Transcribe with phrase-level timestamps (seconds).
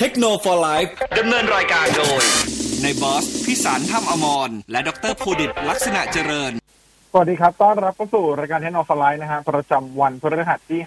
[0.00, 0.34] เทคโนโล
[0.64, 0.76] ยี
[1.18, 2.22] ดำเนินรายการโดย
[2.82, 6.52] ในบอสพิสารถ้ำอมร และดรภูดิตลักษณะเจริญ
[7.12, 10.80] สวัสดีครับ ต้อนรับเข้าสู่รายการเทคโนโลยีนะฮะประจำวันพฤหัสที่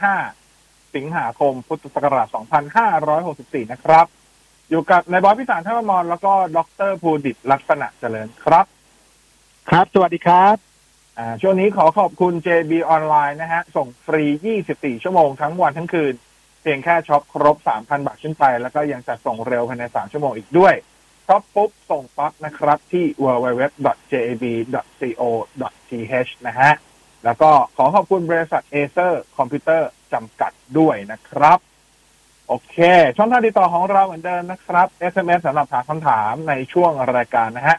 [0.43, 2.27] 5 สิงหาคม พุทธศักราช
[2.99, 4.05] 2564 นะครับ
[4.69, 8.65] อยู่กับนายบอสพิสารท่ามมร แล้วก็ดรภูดิตลักษณะเจริญครับ
[9.69, 10.55] ครับ สวัสดีครับ
[11.17, 14.23] อ่าช่วงนี้ขอขอบคุณ JB ออนไลน์นะฮะ ส่งฟรี
[14.65, 16.15] 24 ชั่วโมงทั้งวันทั้งคืน
[16.61, 20.73] เพียงแค่ช็อปครบ 3,000 บาทขึ้นไป แล้วก็ยังจัดส่งเร็วภายใน 3 ชั่วโมงอีกด้วย
[21.27, 23.91] ช็อปปุ๊บ ส่งปั๊บนะครับที่ www.jib.co.th
[26.47, 26.71] นะฮะ
[27.25, 31.59] แล้วก็ขอขอบคุณบริษัท Acer คอมพิวเตอร์จำกัดด้วยนะครับ
[32.47, 32.75] โอเค
[33.17, 37.77] ช่องทางติดต่อของเราเหมือนเดิมนะครับ SMS สำหรับถามคำถามในช่วงรายการนะฮะ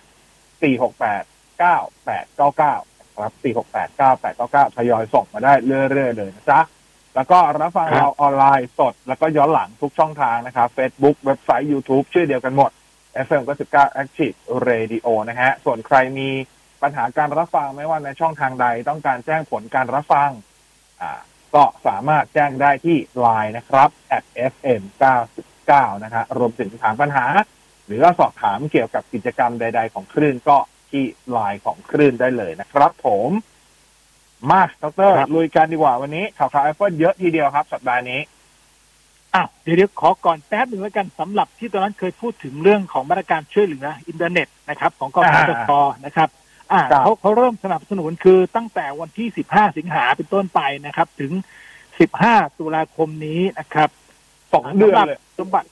[0.61, 6.61] 468 9899นะครับ 468 9899ทยอยส่งมาได้เรื่อยๆเลยนะจ๊ะ
[7.15, 12.71] แล้วก็รับฟังครับเราออนไลน์สด แล้วก็ย้อนหลังทุกช่องทางนะครับ Facebook เว็บไซต์ YouTube ชื่อเดียวกันหมด
[13.27, 13.43] FM
[13.73, 14.37] 99 Active
[14.69, 16.29] Radio นะฮะ ส่วนใครมี
[16.83, 20.31] ปัญหาการรับฟังไม่ว่าในช่องทางใดต้องการแจ้งผลการรับฟัง
[21.01, 21.21] อ่า
[21.55, 24.83] ก็สามารถแจ้งได้ที่ Line นะครับ at fm
[25.43, 27.27] 99นะฮะรวมถึงถามปัญหา
[27.87, 30.59] หรือว่าสอบถามเกี่ยวกับกิจกรรมใด ๆ ของคลื่นก็
[30.91, 31.05] ที่
[31.37, 33.31] Line ของคลื่นได้เลยนะครับ ผม
[34.51, 34.69] มาด
[35.07, 38.21] รครับลุยกันดีกว่าวันนี้ข่าวข่าว Apple เยอะทีเดียวครับ สัปดาห์นี้
[39.35, 45.71] อะเดี๋ยวเดี๋ยวขอก่อนแป๊บหนึ่งแล้วกันสำหรับที่ตอนนั้นเคยพูดถึงเรื่องของมาตรการช่วยเหลืออินเทอร์เน็ตนะครับ ของกสทช
[46.05, 46.29] นะครับ
[46.73, 51.33] อ่าครับเขาเขาเริ่มสนับสนุนคือตั้งแต่วันที่ 15 สิงหาเป็นต้นไปนะครับ ถึง
[51.97, 53.89] 15 ตุลาคมนี้นะครับ
[54.53, 55.69] สองเดือนเลยสมบัติ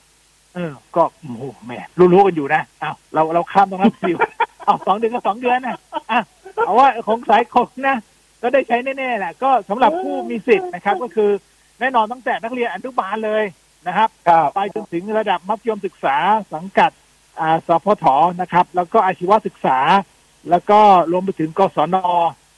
[0.54, 4.18] เออ ก็โอ้โหแหมรู้ๆกันอยู่นะเอาเราเราข้ามตรงนั้นสิว
[4.64, 5.76] เอาสองเดือนก็สองเดือนนะ
[6.10, 6.20] อะ
[6.64, 7.96] เอาว่าของสายของนะ
[8.42, 11.30] ก็ได้ใช้แน่ๆแหละก็สำหรับผู้มีสิทธิ์นะครับ ก็คือ
[11.80, 13.44] แน่นอนตั้งแต่นักเรียนอนุบาลเลย
[13.86, 16.16] นะครับครับไปจนถึงระดับมัธยมศึกษา
[16.54, 16.90] สังกัด
[17.40, 18.04] อ่าสพท
[18.40, 19.78] นะครับ แล้วก็อาชีวศึกษา
[20.50, 20.80] แล้วก็
[21.12, 21.96] รวมไปถึงกศน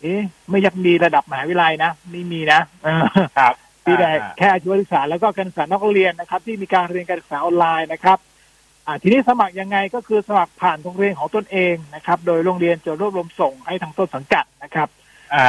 [0.03, 3.03] เอ๊ะไม่ยังมีระดับมหาวิทยาลัยนะไม่มีนะเออ
[3.39, 3.55] ครับ
[3.85, 8.19] ที่ได้อ่าแค่อาชีวศึกษาแล้วก็การศึกษานอกโรงเรียนนะครับ ที่มีการเรียนการศึกษาออนไลน์นะครับ
[8.87, 15.00] อ่าทีนี้สมัครยังไงก็คือสมัครผ่านโรงเรียนของตนเองนะครับ โดยโรงเรียนจะรวบรวมส่งให้ทางต้นสังกัดนะครับอ่า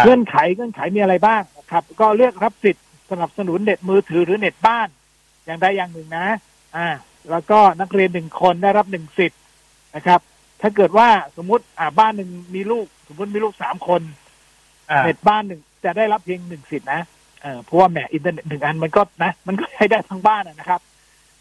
[0.06, 4.88] เงื่อนไขเงื่อนไขมีอะไรบ้างนะครับ ก็เลือกรับสิทธิ์สนับสนุนเน็ตมือถือหรือเน็ตบ้าน
[5.46, 6.28] อย่างใดอย่างหนึ่งนะ
[6.76, 6.88] อ่า
[7.32, 9.40] แล้วก็นักเรียนหนึ่งคนได้รับหนึ่งสิทธิ์
[9.96, 10.20] นะครับ
[10.62, 14.02] ถ้าเกิดว่าสมมติอ่าบ้านหนึ่งมีลูก สมมติมีลูกสามคน
[14.90, 17.02] อ่าเน็ตบ้านหนึ่งจะได้รับเพียงหนึ่งสิทธินะ
[17.42, 20.82] เออเพราะว่าแหมอินเทอร์เน็ตหนึ่งอันมันก็นะ มันก็ใช้ได้ทั้งบ้านอะนะครับ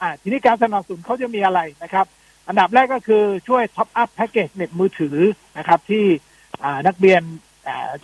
[0.01, 2.07] อ่า ทีนี้การสนับสนุนเขาจะมีอะไรนะครับ
[2.49, 5.17] อันดับแรกก็คือช่วย top up แพ็กเกจเน็ตมือถือ
[5.59, 6.05] นะครับ ที่
[6.65, 7.50] อ่านักเรียนอ่า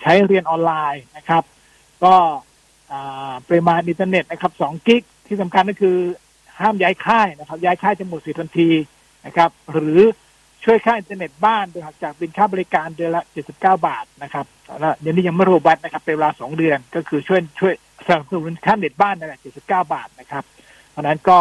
[0.00, 1.42] ใช้เรียนออนไลน์นะครับ
[2.04, 2.14] ก็
[3.48, 5.96] ปริมาณอินเทอร์เน็ตนะครับสองกิ๊กที่สำคัญก็คือ
[6.60, 8.70] ห้ามย้ายค่ายนะครับ ย้ายค่ายจะหมดสิทธิ์ทันที
[9.26, 9.98] นะครับ หรือ
[10.64, 14.46] ช่วยค่าอินเทอร์เน็ตบ้านโดยหักจากเป็นค่าบริการเดือนละ 79 บาทนะครับ
[14.80, 17.74] แล้วเดี๋ยวนี้ยังไม่รวม VAT นะครับ เป็นเวลาสองเดือนก็คือช่วยช่วย
[18.06, 20.44] สนับสนุนค่าเน็ตบ้านนั่นแหละ79 บาทนะครับ
[20.90, 21.38] เพราะนั้นก็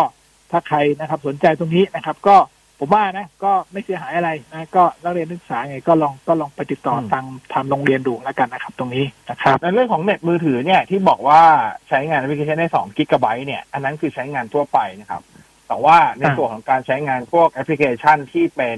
[0.51, 2.37] ถ้าใครนะครับสนใจตรงนี้นะครับ ก็
[2.79, 11.41] ผมว่านะก็ไม่เสียหายอะไรนะก็นักเรียนนักศึกษาไงก็ลองก็ลองไปติดต่ออืมทางทางโรงเรียนดูแล้วกันนะครับ ตรงนี้นะครับในเรื่องของเน็ตมือถือเนี่ยที่บอกว่า
[11.89, 15.21] ใช้งานแอปพลิเคชันได้2กิกะไบต์เนี่ย อันนั้นคือใช้งานทั่วไปนะครับ
[15.67, 18.77] แต่ว่าในอ่าส่วนของการใช้งานพวกแอปพลิเคชันที่เป็น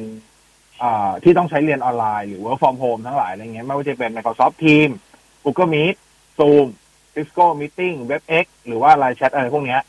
[0.81, 4.95] อ่าที่ต้องใช้เรียนออนไลน์หรือ work from home ทั้งหลายอะไรเงี้ยไม่ว่าจะเป็น Microsoft Teams
[5.43, 5.95] Google Meet
[6.37, 6.67] Zoom
[7.13, 9.81] Cisco Meeting WebEx หรือว่า Line Chat อะไรพวกเนี้ย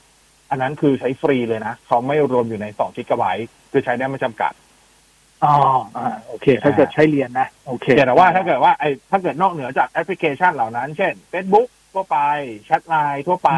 [0.51, 4.53] อันนั้นคือใช้ฟรีเลยนะเขาไม่รวมอยู่ใน2กิกะไบต์คือใช้ได้ไม่จำกัด
[5.45, 5.55] อ๋อ
[5.97, 12.19] อ่าโอเค ถ้าเกิดใช้เรียนนะ โอเค แต่ว่าถ้าเกิดว่าไอ้ถ้าเกิดนอกเหนือจากแอปพลิเคชันเหล่านั้น เช่น Facebook ทั่วไป
[12.65, 13.51] แชทไลน์ทั่วไป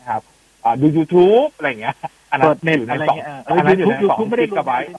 [0.00, 0.22] นะครับ
[0.64, 1.96] อ่าดู YouTube อะไรอย่างเงี้ย
[2.30, 4.90] อันนั้เปินดเน็ตอยู่ในอะไรสองเงี้ยเอออันนั้นอยู่ในยูสองทูบไม่ได้กิกะไบต์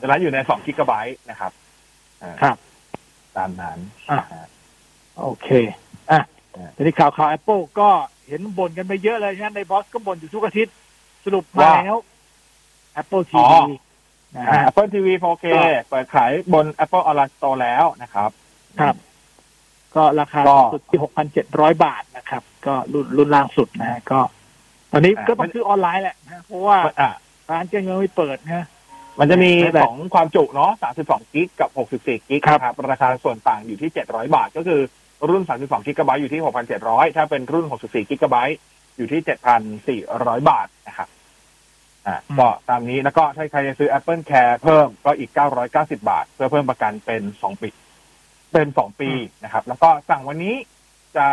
[0.00, 1.52] อันนั้นอยู่ในสองกิกะไบต์นะครับ
[2.22, 2.56] อ่าครับ
[3.36, 3.78] ตามนั้น
[4.10, 4.46] อะนะฮะ
[5.20, 5.48] โอเค
[6.10, 6.20] อะ
[6.56, 7.90] อ่าทีนี้ข่าวข่าว Apple ก็
[8.28, 10.74] เห็นบ่นกันไปเยอะเลยนะในบอสก็บ่นอยู่ทุกอาทิตย์
[11.24, 11.98] สรุปมาว่าแล้ว
[13.00, 13.70] Apple อ๋อ TV
[14.36, 18.30] นะอ่าฮะ Apple TV 4K ก็เปิดขายบน Apple Online Store แล้วนะครับ
[18.80, 18.94] ครับ
[19.96, 21.00] ก็ราคาก็สุดที่
[21.42, 24.20] 6,700บาทนะครับ ก็รุ่นรุ่นล่างสุดนะฮะก็
[24.92, 27.10] ตอนนี้อ่าก็ต้องซื้อออนไลน์แหละนะเพราะว่าอ่า
[27.50, 28.66] ร้านก็ยังไม่เปิดนะ
[29.18, 30.72] มันจะมีไม่เป็นไรสองความจุเนาะ
[31.02, 34.80] 32กิกกับ64กิกครับนะครับ ราคาส่วนต่างอยู่ที่700บาทก็คือ
[35.28, 36.42] รุ่น 32กิกะไบต์อยู่ที่
[36.78, 38.58] 6,700 ถ้าเป็นรุ่น 64กิกะไบต์
[38.96, 39.20] อยู่ที่
[39.84, 41.08] 7,400 บาทนะครับ
[42.06, 45.30] อ่าอืมก็ตามนี้แล้วก็ถ้าใครจะซื้อ Apple Care เพิ่มก็อีก
[45.68, 47.68] 990 บาท เพื่อเพิ่มประกันเป็น 2 ปี
[48.52, 49.10] เป็น 2 ปี
[49.44, 50.54] นะครับ แล้วก็สั่งวันนี้
[51.16, 51.26] จะ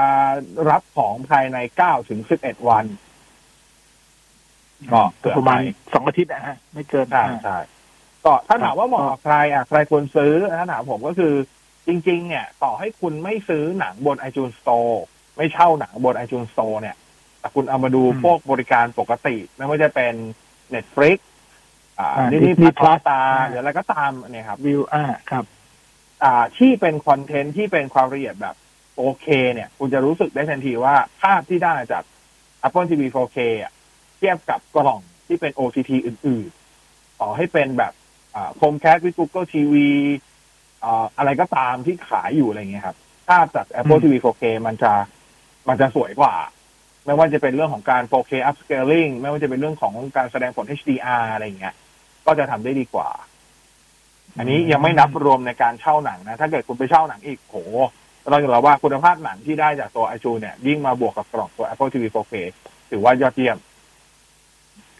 [0.70, 2.86] รับของภายใน 9 ถึง 11 วัน
[4.94, 7.58] ก็เผื่อประมาณไปสองอาทิตย์นะฮะ ไม่เกินใช่อ่าใช่
[8.26, 11.34] ก็ถ้าถามว่าเหมาะก็กับใครอะใครควรซื้อถ้าถามผมก็คือ
[11.88, 14.96] จริง ๆ เนี่ย ต่อให้คุณไม่ซื้อหนังบน iTunes Store
[15.38, 16.96] ไม่เช่าหนังบน iTunes Store เนี่ย
[17.40, 20.14] แต่คุณเอามาดูพวกบริการปกติ ไม่ว่าจะเป็น
[20.76, 21.18] Netflix
[22.00, 25.46] อ่าอ่าดิสนีย์ Disney พลัส Plus ตาอ่าหรืออะไรก็ตามเนี่ยครับวิวอ่าครับ
[26.24, 28.56] อ่าที่เป็นคอนเทนต์ที่เป็นความละเอียดแบบ
[28.98, 32.04] โอเค เนี่ย คุณจะรู้สึกได้ทันทีว่าภาพที่ได้จาก
[32.68, 33.72] Apple TV 4K อะ
[34.18, 36.50] เทียบกับกล่องที่เป็น OTT อื่น
[36.86, 37.94] ๆ ต่อให้เป็นแบบ
[38.36, 39.74] อ่า Chromecast วิ Google TV
[40.84, 42.98] อ่าอะไรก็ตามที่ขายอยู่อะไรเงี้ยครับ
[43.30, 44.94] ภาพจาก Apple อืม TV 4K มันจะ
[45.70, 46.34] มันจะสวยกว่า
[47.06, 51.76] ไม่ว่าจะเป็นเรื่องของการ 4K upscaling ไม่ว่าจะเป็นเรื่องของการแสดงผล HDR อะไรเงี้ย
[52.26, 53.10] ก็จะทำได้ดีกว่า
[54.38, 57.58] อันนี้ยังไม่นับรวมในการเช่าหนังนะ ถ้าเกิดคุณไปเช่าหนังอีกโห
[58.30, 62.34] เราจะบอกว่าคุณภาพหนังที่ได้จากตัวไอจูเนี่ย ยิ่งมาบวกกับกล่องตัว Apple TV 4K
[62.90, 63.58] ถือว่ายอดเยี่ยม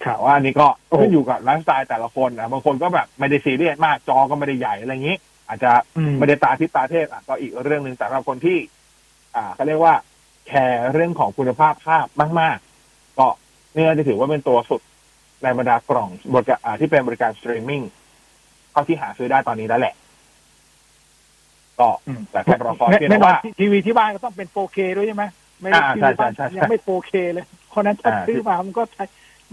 [0.04, 0.68] ครับแต่ว่าอันนี้ก็
[1.00, 8.58] ขึ้นอยู่กับไลฟ์สไตล์แต่ละคนนะบางคนก็แบบไม่ได้ซีเรียสมากจอก็ไม่ได้ใหญ่อะไรอย่างนี้ อาจจะอืมไม่ได้ตาทิพย์ตาเทพอะก็อีกเรื่องหนึ่งแต่สำหรับคนที่
[9.36, 9.96] อ่าเขาเรียกว่า
[10.48, 12.06] แคร์เรื่องของคุณภาพภาพ
[12.40, 12.58] มาก
[12.88, 13.28] ๆ ก็
[13.74, 14.82] เนี่ยจะถือว่าเป็นตัวสุด
[15.44, 17.82] ในบรรดากล่องบริการอ่าที่เป็นบริการสตรีมมิ่ง
[18.72, 19.94] เท่าที่หาซื้อได้ตอนนี้แล้วแหละ
[21.80, 25.24] ก็อืมแต่ก็รอคอยเพียงแน่แต่นอนว่าทีวีที่บ้านก็ต้องเป็น 4K ด้วยใช่ไหม
[25.62, 29.04] ไม่ได้อ่าทีใช่วีบ้านใช่ใช่ยังไม่ 4K เลยคนนั้นถ้าอ่าซื้อมามันก็ใช้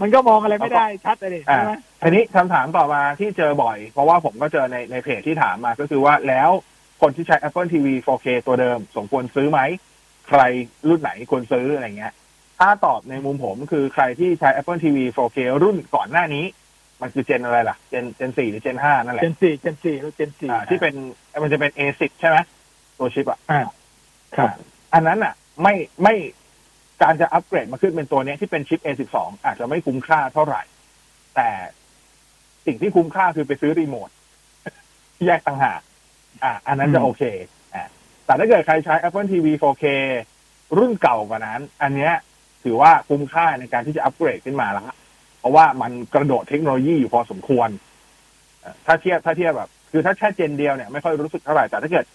[0.01, 6.49] มันก็มองอะไรไม่ได้ชัดเลยอ่าใช่ไหม ทีนี้คำถามต่อมาที่เจอบ่อย เพราะว่าผมก็เจอในในเพจที่ถามมาก็คือว่าแล้ว
[7.01, 9.59] คนที่ใช้ Apple TV 4K ตัวเดิม สมควรซื้อไหม
[10.27, 10.41] ใคร
[10.87, 12.13] รุ่นไหนควรซื้ออะไรเงี้ย
[12.59, 16.45] ถ้าตอบในมุมผมคือใครที่ใช้ Apple TV 4K รุ่นก่อนหน้านี้
[17.01, 20.93] มันคือเจนอะไรล่ะ เจนเจนสี่หรือเจนห้านั่นแหละ เจนสี่เจนสี่แล้วเจนสี่อ่าที่เป็น
[21.43, 22.37] มันจะเป็น A10 ใช่ไหม
[22.97, 23.61] ตัวชิปอะอ่า
[24.37, 24.49] ครับ
[24.93, 26.15] อันนั้นอะ ไม่ไม่
[27.01, 30.61] การจะอัปเกรดมาขึ้นเป็นตัวเนี้ยที่เป็นชิป A12 อาจจะไม่คุ้มค่าเท่าไหร่
[31.35, 31.49] แต่
[32.65, 34.09] สิ่งที่คุ้มค่าคือไปซื้อรีโมท
[35.25, 35.81] แยกต่างหาก
[36.43, 37.23] อะอันนั้นจะอืมโอเค
[37.75, 37.87] อะ
[38.25, 39.85] แต่ถ้าเกิดใครใช้ Apple TV 4K
[40.77, 42.13] รุ่นเก่ากว่านั้น อันเนี้ย
[42.63, 44.85] ถือว่าคุ้มค่าในการที่จะอัปเกรดขึ้นมาแล้ว
[45.39, 47.69] เพราะว่ามันกระโดดเทคโนโลยีอยู่พอสมควร
[48.61, 52.05] เอ่อถ้าเทียบถ้าเทียบแบบ คือถ้าแค่เจนเดียวเนี่ยไม่ค่อยรู้สึกเท่าไหร่แต่ถ้าเกิด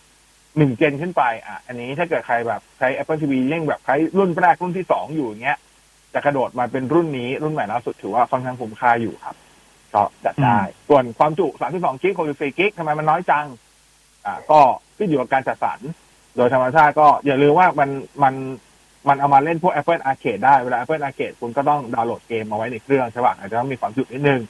[0.59, 5.59] หนึ่งเจนขึ้นไป อะ อันนี้ถ้าเกิดใครแบบใช้ Apple TV เร่งแบบใช้รุ่นแรกรุ่นที่สองอยู่อย่างเงี้ย
[6.15, 9.37] จะกระโดดมาเป็นรุ่นนี้รุ่นใหม่ล่าสุดถือว่าค่อนข้างคุ้มค่าอยู่ครับ
[9.97, 10.59] ก็จัดได้
[10.89, 11.47] ส่วนความจุ
[11.77, 13.47] 32 กิก 64 กิกทำไมมันน้อยจัง
[14.27, 14.61] อ่า ก็
[14.97, 15.81] ขึ้นอยู่กับการจัดสรร
[16.37, 17.91] โดยธรรมชาติก็อย่าลืมว่ามัน
[18.23, 18.35] มัน
[19.09, 24.41] มันเอามาเล่นพวก Apple Arcade ได้ เวลา Apple Arcade คุณก็ต้องดาวน์โหลดเกมมาไว้ในเครื่องใช่ป่ะอาจจะต้องมีความจุนิดนึง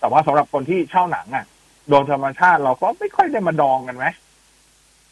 [0.00, 1.44] แต่ว่าสำหรับคนที่เช่าหนังอะ
[1.88, 4.06] โดยธรรมชาติเราก็ไม่ค่อยได้มาดองกันไหม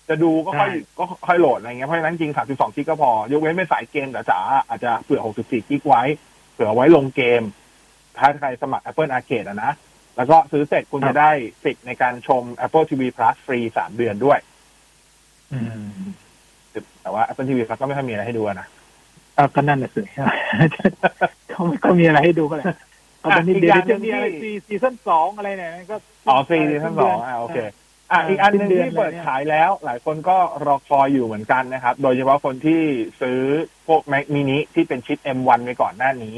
[0.08, 6.02] จะดูก็ค่อยใช่ก็ค่อยโหลดอะไรเงี้ยเพราะฉะนั้นจริง 32 กิกก็พอ ยกเว้นเป็นสายเกมจ๋าๆอาจจะเผื่อ 64 กิกไว้
[6.52, 7.43] เผื่อไว้ลงเกม
[8.17, 9.73] ถ้าใครสมัคร Apple Arcade อะนะ
[10.17, 11.31] แล้วก็ซื้อเสร็จคุณจะได้
[11.65, 14.39] สิทธิ์ในการชม Apple TV Plus ฟรีสามเดือนด้วย
[15.53, 15.89] อืม
[17.03, 18.67] แต่ว่า Apple TV Plus ก็ไม่ค่อยมีอะไรให้ดูอะนะ
[19.35, 20.03] เอาก็นั่นแหละสิ
[21.51, 22.67] เขาไม่ก็มีอะไรให้ดูก็เลย
[23.21, 25.97] เอาตอนนี้อีกเดี๋อยวย่างหนึ่จะงมีอะไรที่ซี season สองอะไรเนี่ยก็
[26.29, 27.75] อ๋อฟรี season สองอ่าโอเคอะ
[28.11, 32.83] อ่าอีกอันหนึ่งสิ้นเดือนที่เปิดเลยเนี่ยขายแล้ว หลายคนก็รอคอยอยู่เหมือนกันนะครับ โดยเฉพาะคนที่
[33.21, 33.39] ซื้อ
[33.87, 36.37] พวก Mac mini ที่เป็นชิป M1 ไปก่อนหน้านี้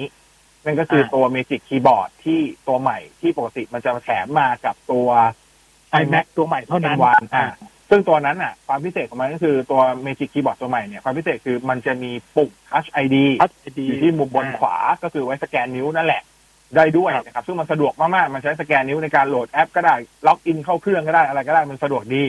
[0.66, 5.08] นั่นก็คือตัว Magic Keyboard ที่ตัวใหม่ที่ปกติมันจะแถมมากับตัว
[6.00, 7.46] iMac ตัวใหม่เท่านั้น M1 อ่า
[7.90, 16.22] ซึ่งตัวนั้นอะ ความพิเศษของมันก็คือตัว Magic Keyboard ตัวใหม่เนี่ย ความพิเศษคือมันจะมีปุ่ม Touch ID พัดดีอยู่ที่มุมบนขวาก็คือไว้สแกนนิ้วนั่นแหละ
[16.76, 19.94] ได้ด้วยนะครับ ซึ่งมันสะดวกมากๆ มันใช้สแกนนิ้วในการโหลดแอปก็ได้
[20.26, 22.22] ล็อกอินเข้าเครื่องก็ได้อะไรก็ได้มันสะดวกดี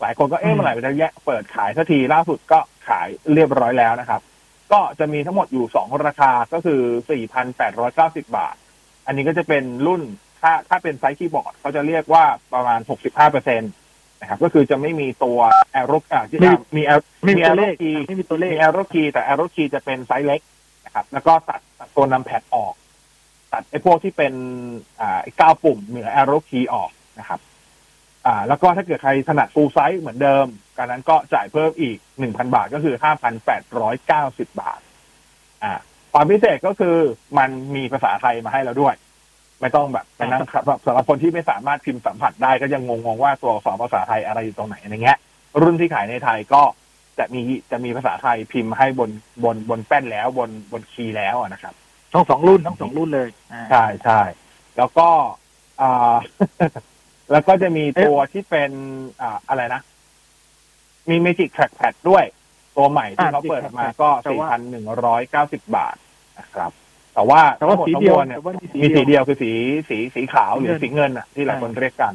[0.00, 4.20] หลายคนก็เอ๊ะเมื่อไหร่จะแยกเปิดขายสักทีล่าสุดก็ขายเรียบร้อยแล้วนะครับ
[4.72, 6.80] ก็จะมีทั้งหมดอยู่สองราคาก็คือ
[7.58, 8.56] 4,890บาท
[9.06, 10.02] อันนี้ก็จะเป็นรุ่น
[10.40, 12.24] ถ้าถ้าเป็นไซส์คีย์บอร์ดเขาจะเรียกว่า
[12.54, 13.72] ประมาณ65เปอร์เซ็นต์
[14.20, 15.38] นะครับก็คือจะไม่มีตัว
[15.72, 16.90] arrow อ่าที่อ่ามีแอ
[17.24, 20.40] ไม่มีตัวเลข key ไม่มีตัวเลขมี arrow key แต่ arrow key จะเป็นไซส์เล็ก
[20.84, 22.74] นะครับ แล้วก็ตัดตัดตัว numpad ออก
[23.52, 24.34] ตัดไอ้พวกที่เป็น
[25.00, 27.40] อ่าไอ้เก้าปุ่มเหนือ arrow key ออกนะครับ
[28.30, 30.46] อ่า แล้วก็ถ้าเกิดใครถนัดฟูลไซส์เหมือนเดิม
[30.76, 34.80] การนั้นก็จ่ายเพิ่มอีกหนึ่งพันบาทก็คือห้าพันแปดร้อยเก้าสิบบาท
[35.62, 35.72] อ่า
[36.12, 36.96] ความพิเศษก็คือ
[37.38, 38.94] มันมีภาษาไทยมาให้เราด้วย
[39.60, 45.18] ไม่ต้องแบบไปนั่งครับสำหรับคนที่ไม่สามารถพิมพ์สัมผัสได้ก็ยังงงๆว่าตัวอักษรภาษาไทยอะไรอยู่ตรงไหนอะไรเงี้ย
[45.62, 46.62] รุ่นที่ขายในไทยก็
[47.18, 49.10] จะมีจะมีภาษาไทยพิมพ์ให้บน
[49.44, 51.74] บนบนแป้นแล้วบนบนคีย์แล้วอะนะครับ
[52.12, 54.20] ทั้งสองรุ่นทั้งสองรุ่นเลยอ่าใช่ใช่
[54.76, 55.08] แล้วก็
[55.80, 56.14] อ่า
[57.32, 58.70] แล้วก็จะมีตัวที่เป็น
[59.22, 59.82] อ่าอะไรนะ
[61.10, 62.24] มี Magic Trackpad ด้วย
[62.76, 64.08] ตัวใหม่ที่เขาเปิดมาก็
[64.92, 65.96] 4,190 บาท
[66.38, 66.72] นะครับ
[67.14, 69.50] แต่แต่ว่าแต่ว่าทั้งหมสีทั้งเดียวมวลเนี่ยแต่ว่ามีสีมีสีเดียวเดียวคือสี
[69.88, 72.14] สีสีขาวหรือเงินสีเงินอะ ที่หลายใช่คนเรียกกัน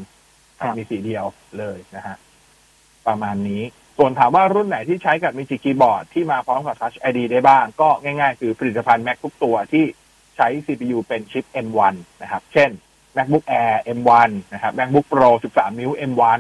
[0.60, 1.25] ครับมีสีเดียว
[1.57, 2.15] เลยนะฮะ
[3.07, 3.63] ประมาณนี้
[3.98, 9.84] ส่วนถามว่ารุ่นไหนที่ใช้กับมิจิคีย์บอร์ดที่มาพร้อมกับ Touch ID ได้บ้าง ก็ง่ายๆ คือผลิตภัณฑ์ Mac ทุกตัวที่
[10.36, 12.69] ใช้ CPU เป็นชิป M1 นะครับ เช่น
[13.17, 16.39] MacBook Air M1 นะครับ MacBook Pro 13 นิ้ว M1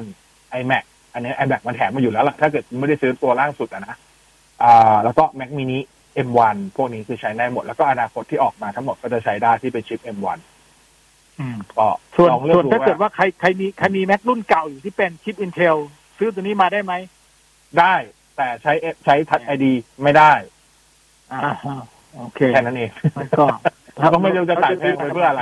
[0.59, 3.95] iMac อันนี้ iMac มันแถมมาอยู่แล้วล่ะ ถ้าเกิดไม่ได้ซื้อตัวล่างสุดอะนะ
[4.63, 5.79] อ่าแล้วก็ Mac mini
[6.27, 10.39] M1 พวกนี้คือใช้ได้หมด แล้วก็อนาคตที่ออกมาทั้งหมดก็จะใช้ได้ที่เป็นชิป M1
[11.39, 15.77] อืมก็ส่วนลองเลือกส่วนดูถ้าเกิดว่าว่าใครใครมีใครมีแม็กรุ่นเก่าอยู่ที่เป็นชิป Intel
[16.17, 16.93] ซื้อตัวนี้มาได้ไหม
[17.79, 17.95] ได้
[18.35, 19.65] แต่ใช้ใช้ Touch ID
[20.03, 20.31] ไม่ได้
[21.31, 21.39] อ่า
[22.17, 23.45] โอเคแค่นั้นเองมันก็
[23.99, 25.41] เราก็ไม่รู้จะขายแพงไปเพื่ออะไร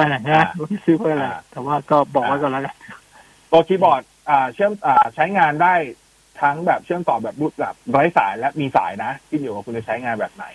[0.00, 2.74] นั่นแหละนะรู้ที่ซื้อเพื่ออะไรอ่าแต่ว่าก็บอกไว้ก่อนแล้วกัน
[3.50, 5.74] ตัวคีย์บอร์ดอ่าเชื่อมอ่าใช้งานได้
[6.40, 10.46] ทั้งแบบเชื่อมต่อแบบรูปแบบไร้สายและมีสายนะขึ้นอยู่กับคุณจะใช้งานแบบไหน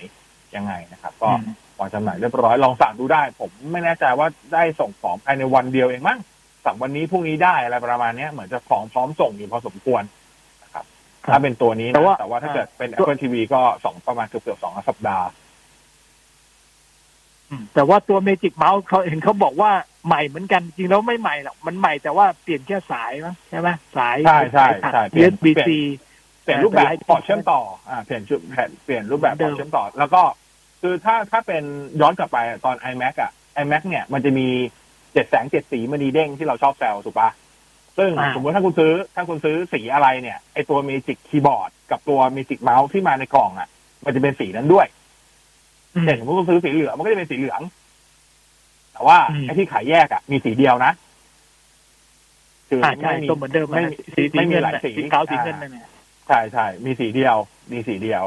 [0.55, 6.19] ยังไงนะครับ ก็อืมวางจำหน่ายเรียบร้อยลองสั่งดูได้ ผมไม่แน่ใจว่าได้ส่งของภายในวันเดียวเองมั้ง
[6.65, 10.03] สั่งวันนี้พรุ่งนี้ได้อะไรประมาณเนี้ยเหมือนจะของพร้อมส่งอยู่พอสมควร
[10.63, 10.85] นะครับ
[11.25, 15.44] ครับถ้าเป็นตัวนี้แต่นะว่าแต่ว่าถ้าเกิดเป็นตัว Apple TV ก็สองประมาณเกือบเกือบๆสองสัปดาห์อืม
[17.73, 19.71] แต่ว่าตัว Magic Mouse เขาเห็นเขาบอกว่า
[20.07, 25.69] ใหม่เหมือนกัน จริงแล้วไม่ใหม่หรอกมันใหม่แต่ว่าเปลี่ยนแค่สายมั้งใช่ไหมสายใช่ใช่สายถักใช่เปลี่ยน USB C
[26.43, 30.21] เปลี่ยนรูปแบบแต่พอร์ตเชื่อมต่ออ่าเปลี่ยนชุดแผ่นเปลี่ยนรูปแบบเดิพอมร์ตเชื่อมต่อ แล้วก็
[30.81, 31.63] คือถ้าถ้าเป็น
[32.01, 33.31] ย้อนกลับไปตอน iMac อะ
[33.61, 34.47] iMac เนี่ยมันจะมี
[35.13, 37.29] เจ็ดแสงเจ็ดสีมันดีเด้งที่เราชอบแซวถูกปะ
[37.97, 43.67] ซึ่งอ่าสมมติถ้าคุณซื้อถ้าคุณซื้อสีอะไรเนี่ยไอตัว Magic Keyboard กับตัว Magic Mouse ที่มาในกล่องอะ
[44.05, 45.04] มันจะเป็นสีนั้นด้วยอืม
[46.03, 47.61] เช่นสมมติคุณซื้อสีเหลืองมันก็จะเป็นสีเหลือง
[48.93, 50.91] แต่ว่าอืมไอที่ขายแยกอะ มีสีเดียวนะ
[52.69, 55.87] คืออ่าใช่ไม่มีก็เหมือนเดิมไม่อะมีสีสีไม่มีเงินหลายน่ะสีสีขาวสีอ่าเงินนั่นแหละ
[56.27, 57.35] ใช่ใช่มีสีเดียว
[57.71, 58.23] มีสีเดียว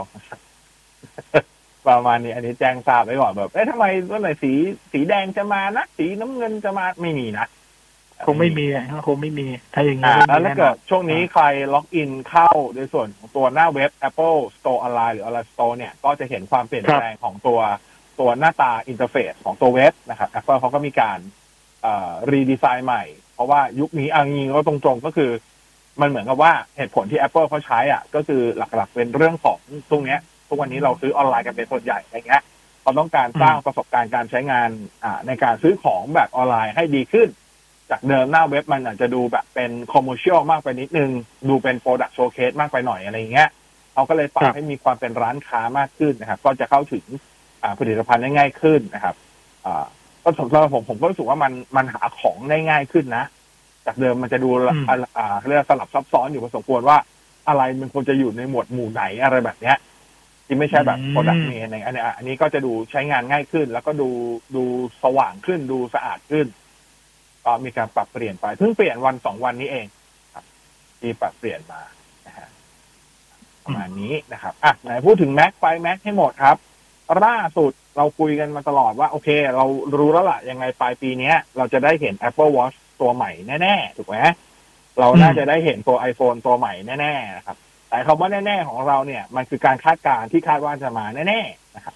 [1.89, 4.53] ประมาณนี้ อันนี้แจ้งทราบไว้ก่อนแบบเอ๊ะทำไมเมื่อไหร่สี
[4.93, 7.47] สีแดงจะมานะสีน้ำเงินจะมาไม่มีนะ
[8.27, 11.45] คงไม่มีอะคงไม่มี ถ้าอย่างนี้อ่าไม่มีแล้วถ้าแน่นอนถ้าเกิดช่วงนี้ใคร
[11.75, 17.61] ล็อกอินเข้าในส่วนของตัวหน้าเว็บ Apple Store Online หรือ Online Store เนี่ย ก็จะเห็นความเปลี่ยนแปลงครับของตัว
[18.21, 21.19] ตัวหน้าตา interface ของตัวเว็บนะครับ Apple เขาก็มีการ
[21.83, 25.31] เอ่อ redesign ใหม่ เพราะว่ายุคนี้เอังยิงก็ตรงๆก็คือ
[26.01, 29.59] มันเหมือนกับว่าเหตุผลที่ Apple เขาใช้อะ ก็คือหลักๆเป็นเรื่องของ
[29.91, 32.43] ตรงเนี้ย ทุกวันนี้เราซื้อออนไลน์กันเป็นส่วนใหญ่อะไรเงี้ย
[32.83, 34.71] เขาต้องการสร้างประสบการณ์การใช้งาน
[35.05, 37.29] อ่าในการซื้อของแบบออนไลน์ให้ดีขึ้น
[37.91, 41.11] จากเดิมหน้าเว็บมันอาจจะดูแบบเป็น commercial มากไปนิดนึง
[41.49, 43.49] ดูเป็นโปรดัก t ์โชว์เคสมากไปหน่อยอะไรเงี้ย
[43.93, 47.05] เขาก็เลยปรับครับให้มีความเป็นร้านค้ามากขึ้นนะครับ ก็จะเข้าถึง
[47.63, 49.15] อ่าผลิตภัณฑ์ได้ง่ายขึ้นนะครับ
[49.67, 49.85] อ่า
[50.23, 53.25] ก็สำหรับผมผมก็รู้สึกว่ามันมันหาของได้ง่ายขึ้นนะ
[53.87, 56.99] จากเดิมมันจะดูอืมอ่าอ่าเรียกว่าสลับซับซ้อนอยู่พอสมควรว่า
[57.49, 59.77] อะไรมันควรจะอยู่ในหมวดหมู่ไหนอะไรแบบเนี้ย
[60.47, 64.09] ที่ไม่ใช่แบบอืมโปรดักต์เมนอันนี้อันนี้ก็จะดูใช้งานง่ายขึ้น แล้วก็ดู
[64.57, 64.65] ดู
[65.03, 66.47] สว่างขึ้นดูสะอาดขึ้น
[67.45, 69.87] ก็มีการปรับเปลี่ยนไปเพิ่งเปลี่ยนวันสองวันนี้เอง
[70.35, 70.45] ครับ
[71.01, 71.83] ที่ปรับเปลี่ยนมา
[72.27, 72.49] นะฮะ
[73.65, 76.57] ประมาณนี้นะครับอะไหนพูดถึง Mac ไป Mac ให้หมดครับ
[77.25, 79.65] ล่าสุดเราคุยกันมาตลอดว่าโอเค เรา
[79.99, 83.31] รู้แล้วล่ะ ยังไงปลายปีเนี้ยเราจะได้เห็น Apple Watch ตัวใหม่
[83.63, 84.17] แน่ ๆ ถูกไหม
[85.01, 87.57] เราน่าจะได้เห็นตัว iPhone ตัวใหม่แน่ๆนะครับ
[87.89, 91.95] แต่คำว่าแน่ ๆ ของเราเนี่ย มันคือการคาดการณ์ที่คาดว่าจะมาแน่ ๆ นะครับ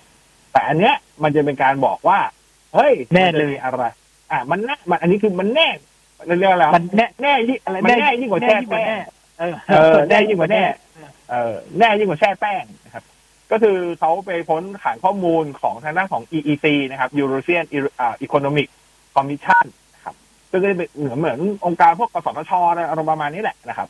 [0.52, 2.18] แต่อันเนี้ยมันจะเป็นการบอกว่า
[2.74, 3.82] เฮ้ยแน่เลยมัจะมีอะไร
[4.32, 5.68] อะมันแน่มันอันนี้คือมันแน่
[6.38, 9.02] เรียกว่าอะไรวะมันแน่แน่ยิ่งอะไรมันแน่ยิ่งกว่าแช่ยิ่งกว่าแป้แน่ง
[9.38, 10.62] เออเออแน่ยิ่งกว่าแน่
[11.30, 13.04] เออแน่ยิ่งกว่าแช่แป้งนะครับ
[13.50, 17.64] ก็คือเขาไปพ้นฐานข้อมูลของทางด้านของ EEC นะครับ European
[18.24, 18.68] Economic
[19.16, 20.14] Commission นะครับ
[20.50, 23.88] ซึ่งก็จะเป็นเหมือนเหมือนองค์การพวกกสทชอะไรอารมณ์ประมาณนี้แหละนะครับ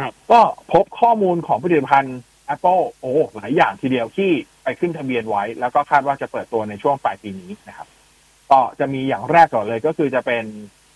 [0.00, 0.40] ครับก็
[0.72, 2.18] พบข้อมูลของผลิตภัณฑ์
[2.54, 4.30] Apple โอ้หลายอย่างทีเดียวที่
[4.62, 7.86] ไปขึ้นทะเบียนไว้ แล้วก็คาดว่าจะเปิดตัวในช่วงปลายปีนี้นะครับ
[8.52, 10.44] ก็จะมีอย่างแรกก่อนเลยก็คือจะเป็น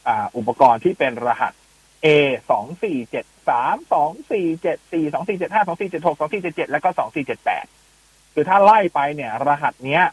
[0.08, 1.52] อ,อุปกรณ์ที่เป็นรหัส
[2.04, 2.06] A
[2.50, 7.66] สองสี่เจ็ดสามสองสี่เจ็ดสี่สองสี่เจ็ดห้าสองสี่เจ็ดหกสองสี่เจ็ดเจ็ดแล้วก็สองสี่เจ็ดแปด
[8.34, 10.04] คือถ้าไล่ไปเนี่ย รหัสเนี้ย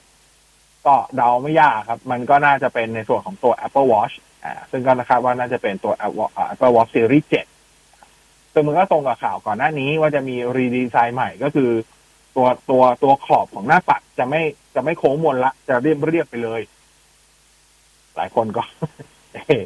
[0.86, 5.94] ก็เดาไม่ยากครับ มันก็น่าจะเป็นในส่วนของตัว Apple Watch อ่าซึ่งก็นะครับว่าน่าจะเป็นตัว
[6.54, 7.26] Apple Watch Series
[7.90, 11.70] 7ซึ่งมันก็ตรงกับข่าวก่อนหน้านี้ว่าจะมีรีดีไซน์ใหม่ก็คือ
[12.36, 14.42] ตัวตัวตัวขอบของหน้าปัดจะไม่
[14.76, 16.62] จะไม่โค้งมนละ จะเรียบเรียบไปเลย
[18.18, 18.64] หลายคนก็
[19.36, 19.64] อ๊ะ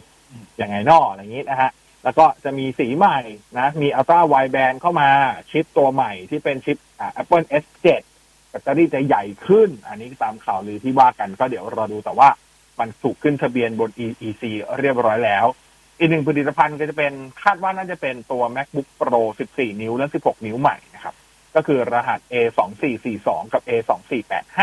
[0.61, 1.71] ยังไงนออะไรอย่างนี้นะฮะ
[2.03, 3.19] แล้วก็จะมีสีใหม่
[3.57, 5.09] นะ มีอัลตร้าไวแบนเข้ามา
[5.49, 7.85] ชิปตัวใหม่ที่เป็นชิปอ่า Apple S7
[8.49, 12.29] แบตเตอรี่จะใหญ่ขึ้น อันนี้ตามข่าวลือที่ว่ากันก็เดี๋ยวรอดูแต่ว่า
[12.79, 14.43] มันถูกขึ้นทะเบียนบน EEC
[14.79, 15.45] เรียบร้อยแล้ว
[15.99, 17.13] อีกหนึ่งผลิตภัณฑ์ก็จะเป็น
[17.43, 19.21] คาดว่าน่าจะเป็นตัว MacBook Pro
[19.53, 21.15] 14 นิ้วและ 16 นิ้วใหม่นะครับ
[21.55, 24.59] ก็คือรหัส A2442 กับ A2485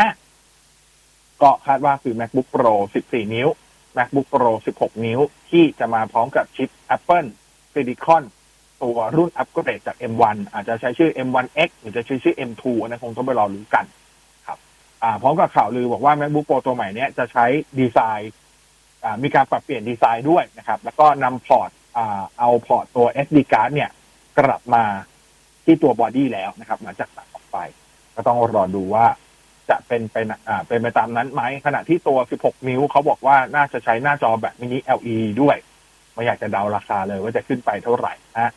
[1.41, 2.75] ก็คาดว่าคือ MacBook Pro
[3.05, 3.47] 14 นิ้ว
[3.97, 7.27] MacBook Pro 16 นิ้ว ที่จะมาพร้อมกับชิป Apple
[7.73, 8.23] Silicon
[8.83, 13.85] ตัวรุ่นอัปเกรดจาก M1 อาจจะใช้ชื่อ M1X หรือจะใช้ชื่อ M2 อันนั้นคงต้องไปรอรู้กัน
[14.47, 14.59] ครับ
[15.03, 17.45] อ่าพร้อมกับข่าวลือบอกว่า MacBook Pro ตัวใหม่เนี้ยจะใช้
[17.79, 18.33] ดีไซน์
[19.03, 23.89] อ่ามีการปรับเปลี่ยนดีไซน์ด้วยนะครับ แล้วก็นำพอร์ตอ่าเอาพอร์ตตัว SD card เนี่ย
[24.39, 24.83] กลับมา
[25.65, 27.57] ที่ตัว body แล้วนะครับหลังจากตัดออกไป
[28.15, 29.05] ก็ต้องรอดูว่า
[29.69, 30.15] จะเป็นไป
[30.49, 35.09] อ่าเป็นไปตามนั้นไหมขณะที่ตัว 16 นิ้วเขาบอกว่าน่าจะใช้หน้าจอแบบมินิ LED
[35.41, 35.57] ด้วย
[36.13, 38.51] ไม่อยากจะเดาราคาเลยว่าจะขึ้นไปเท่าไหร่นะ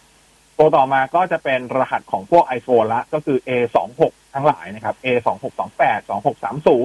[0.59, 6.01] ตัวต่อมาก็จะเป็นรหัสของพวก iPhone ละก็คือ A26 ทั้งหลายนะครับ A2628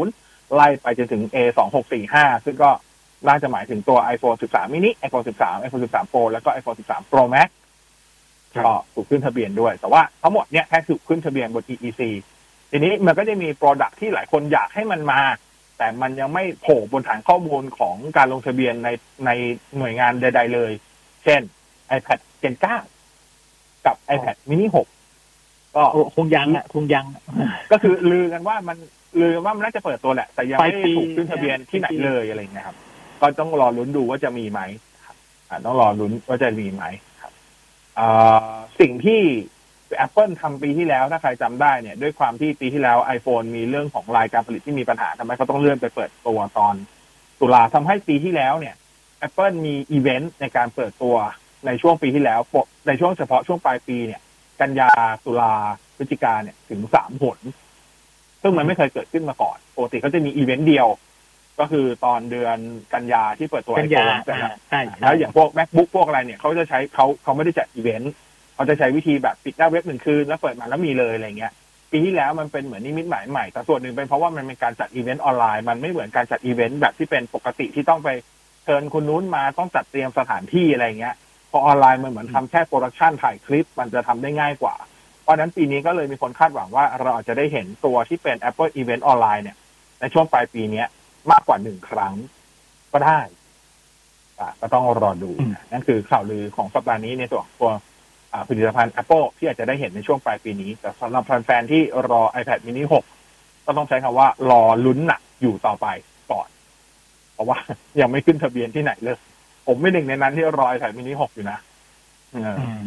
[0.03, 2.15] 2630 ไล่ไปจนถึง A2645
[2.45, 2.69] ซึ่งก็
[3.27, 7.49] น่าจะหมายถึงตัว iPhone 13 mini iPhone 13 iPhone 13 Pro แล้วก็ iPhone 13 Pro Max
[8.65, 12.01] ก็ถูกขึ้นทะเบียนด้วย แต่ว่าทั้งหมดเนี่ยแค่ถูกขึ้นทะเบียนบน EEC
[12.75, 15.21] ทีนี้มันก็จะมี Product ที่หลายคนอยากให้มันมา
[15.77, 18.89] แต่มันยังไม่โผล่บนฐานข้อมูลของการลงทะเบียนใน
[19.25, 19.29] ใน
[19.77, 20.71] หน่วยงานใด ๆ เลย
[21.23, 21.41] เช่น
[21.97, 22.55] iPad Gen
[23.19, 27.23] 9 กับ iPad mini 6 ก็โอ้คงยังอะคงยังอะ
[27.71, 28.77] ก็คือลือกันว่ามัน
[29.21, 32.77] ลือกันว่ามันน่าจะเปิดตัวแหละ แต่ยังปลายไม่ปีได้ถูกขึ้นทะเบียนที่ไหนปลายปีเลยอะไรเงี้ยครับ
[33.21, 34.61] ก็ต้องรอลุ้นดูว่าจะมีไหม
[35.05, 35.15] ครับ
[35.49, 36.83] อ่าต้องรอลุ้นว่าจะมีไหม
[37.21, 37.31] ครับ
[37.99, 39.21] อ่าสิ่งที่
[40.05, 46.75] Apple ทำปีที่แล้วถ้าใครจำได้เนี่ยด้วยความที่ปีที่แล้ว iPhone มีเรื่องของสายการผลิตที่มีปัญหาทำให้เขาต้องเลื่อนไปเปิดตัวตอน
[47.39, 48.75] ตุลาทำให้ปีที่แล้วเนี่ย
[49.27, 51.15] Apple มีอีเวนต์ในการเปิดตัว
[51.65, 54.21] ในช่วงปีที่แล้วปกในช่วงเฉพาะช่วงปลายปีเนี่ย
[54.62, 54.89] กันยา
[55.25, 55.53] ตุลา
[55.97, 57.39] พฤศจิกาเนี่ยถึงสามหน
[58.41, 60.88] ซึ่งมันไม่เคยเกิดขึ้นมาก่อนปกติเขาจะมีอีเวนต์เดียว
[61.59, 62.57] ก็คือตอนเดือน
[62.93, 68.13] กันยาที่เปิดตัวกันยา iPhone เสร็จอ่าแล้วใช่ใช่แล้วอย่างพวก macbook พวกอะไรเนี่ยเขาจะใช้เขาเขาไม่ได้จัดอีเวนต์
[68.55, 71.53] เขาจะใช้วิธีแบบปิดหน้าเว็บหนึ่งคืนแล้วเปิดมาแล้วมีเลยอะไรเงี้ย
[71.91, 78.10] ปีที่แล้วมันเป็นเหมือนนิมิตหมายใหม่แต่ส่วนหนึ่งเป็นเพราะว่ามันเป็นการจัดอีเวนต์ออนไลน์มันไม่เหมือนการจัดอีเวนต์แบบที่เป็นปกติที่ต้องไป
[78.63, 81.15] เชิญคนนู้นมาต้องจัดเตรียมสถานที่อะไรเงี้ย
[81.51, 84.75] พอออนไลน์มันเหมือนทำแค่ production ถ่ายคลิปมันจะทำได้ง่ายกว่า
[85.21, 89.58] เพราะฉะนั้นปีนี้ก็เลยมีคนคาดหวังว่าเราอาจจะได้เห็นตัวที่เป็น Apple Event ออนไลน์เนี่ย
[89.99, 90.88] ในช่วงปลายปีเนี้ย
[91.32, 92.13] มากกว่าหนึ่งครั้ง
[92.91, 93.19] ก็ได้
[94.39, 97.82] อะก็ต้องรอดูอืมนั่นคือข่าวลือของสัปดาห์นี้ในตัวของตัวอ่า
[98.48, 102.84] ผลิตภัณฑ์ Apple ที่อาจจะได้เห็นในช่วงปลายปีนี้ แต่สำหรับแฟนๆที่รอ iPad mini
[103.28, 105.88] 6 ก็ต้องใช้คำว่ารอลุ้นหนักอยู่ต่อไป
[106.32, 106.48] ก่อน
[107.34, 107.58] เพราะว่า
[108.02, 109.17] ยังไม่ขึ้นทะเบียนที่ไหนเลย
[109.67, 111.60] ผมไม่หนึ่งในนั้นที่รอ iPad mini 6 อยู่นะ
[112.32, 112.84] เอออืม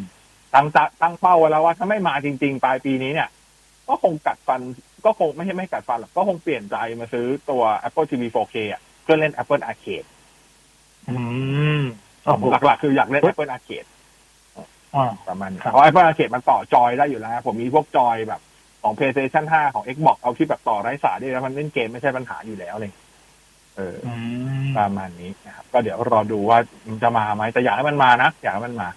[0.54, 3.28] ตั้งจะตั้งเป้าไว้แล้วว่าถ้าไม่มาจริง ๆ ปลายปีนี้เนี่ย
[3.88, 4.60] ก็คงกัดฟัน
[5.04, 10.08] ก็คงไม่ใช่ไม่กัดฟันหรอกก็คงเปลี่ยนใจมาซื้อตัว Apple TV 4K อะเพื่อเล่น Apple Arcade
[11.08, 11.16] อื
[11.80, 11.82] ม
[12.24, 13.95] โอ้โหหลักๆคืออยากเล่น Apple Arcade อ่า
[15.28, 18.40] ประมาณนี้ครับเพราะ Apple Arcade มันต่อจอยได้อยู่แล้วนะผมมีพวกจอยแบบ
[18.82, 22.92] ของ PlayStation 5 ของ Xbox เอาที่แบบต่อไร้สายได้แล้ว มันเล่นเกมไม่ใช่ปัญหาอยู่แล้วเลย
[23.76, 24.12] เอออื
[24.64, 28.88] มประมาณนี้นะครับก็เดี๋ยวรอดูว่ามันจะมาไหมแต่อยากให้มันมานะอยากให้มันมา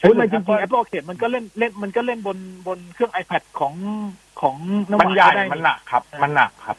[0.00, 3.74] เฮ้ยมันจริงๆ Apple Arcade มันก็เล่นเล่นมันก็เล่นบนบนเครื่อง iPad ของ
[4.40, 4.54] ของ
[4.90, 6.76] น้ำมันใหญ่ก็ได้มันหนักครับ มันหนักครับ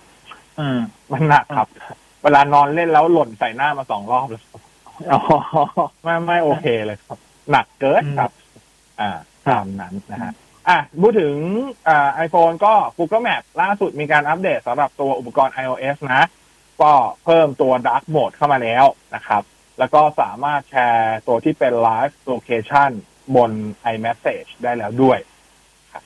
[0.59, 0.79] อืม
[1.13, 1.67] มันหนักครับ
[2.23, 4.43] เวลานอนเล่นแล้วหล่นใส่หน้ามาสองรอบเลย
[5.11, 5.19] อ๋อ
[6.03, 7.17] ไม่ไม่โอเคเลยครับ
[7.51, 8.31] หนักเกินครับ
[8.99, 9.09] อ่า
[9.45, 10.33] ครับตามนั้นนะฮะ
[10.69, 11.35] อะพูดถึง
[11.87, 16.23] อ่าไอโฟนก็ Google Map ล่าสุดมีการอัปเดตสำหรับตัวอุปกรณ์ iOS นะ
[16.81, 16.91] ก็
[17.25, 19.43] เพิ่มตัว Dark Mode เข้ามาแล้วนะครับ
[19.79, 22.91] แล้วก็สามารถแชร์ตัวที่เป็น Live Location
[23.35, 23.51] บน
[23.93, 25.19] iMessage ได้แล้วด้วย
[25.93, 26.03] ครับ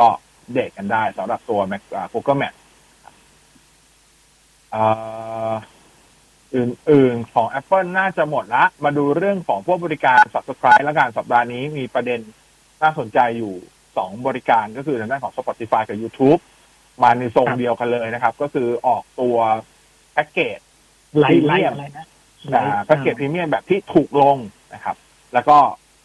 [0.00, 0.08] ก็
[0.52, 2.54] เดทกันได้สำหรับตัว Mac อ่า Google Map
[3.04, 3.14] ครับ
[4.74, 5.54] อ่า
[6.56, 12.20] อื่นๆ ของ Apple น่าจะหมดละ มาดูเรื่องของพวกบริการ Subscribe และการสัปดาห์นี้มีประเด็น
[12.82, 13.54] น่าสนใจอยู่
[13.96, 16.40] สองบริการก็คือทางด้านของ Spotify กับ YouTube
[17.02, 19.36] มาในทรงครับเดียวกันเลยนะครับ ก็คือออกตัว
[20.12, 20.58] แพ็กเกจ
[21.18, 22.06] ไลท์ไลท์ Premium อะไรนะ
[22.54, 24.36] อ่าแพ็กเกจพรีเมียมแบบที่ถูกลง
[24.74, 24.96] นะครับ
[25.34, 25.56] แล้วก็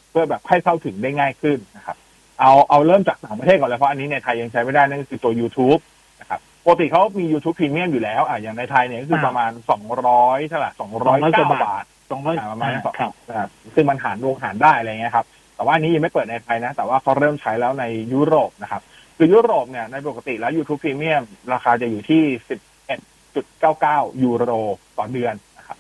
[0.10, 1.98] เพื่อแบบให้เข้าถึงได้ง่ายขึ้นนะครับ
[2.40, 5.82] เอาเอาเริ่มจากต่างประเทศก่อนเลยเพราะอันนี้ในไทยยังใช้ไม่ได้นั่นก็คือตัว YouTube
[6.22, 9.52] นะครับ ปกติเขามี YouTube Premium อยู่แล้วอะอย่างในไทยเนี่ยก็คือประมาณ
[10.00, 18.82] 200เท่าไหร่209บาทสองร้อยอ่าประมาณนั้นครับนะครับซึ่งมันหารรวมหารได้อะไรเงี้ยครับ แต่ว่าอันนี้ยังไม่เปิดในไทยนะ แต่ว่าเขาเริ่มใช้แล้วในยุโรปนะครับ
[19.18, 21.24] คือยุโรปเนี่ยในปกติแล้ว YouTube Premium
[21.54, 22.24] ราคาจะอยู่ที่
[23.02, 24.52] 11.99ยูโร
[24.98, 25.78] ต่อเดือนนะครับ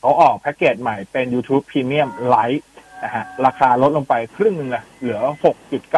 [0.00, 2.66] เขาออกแพ็กเกจใหม่เป็น YouTube Premium Lite
[3.04, 5.20] นะฮะราคาลดลงไปครึ่งหนึ่งเลยเหลือ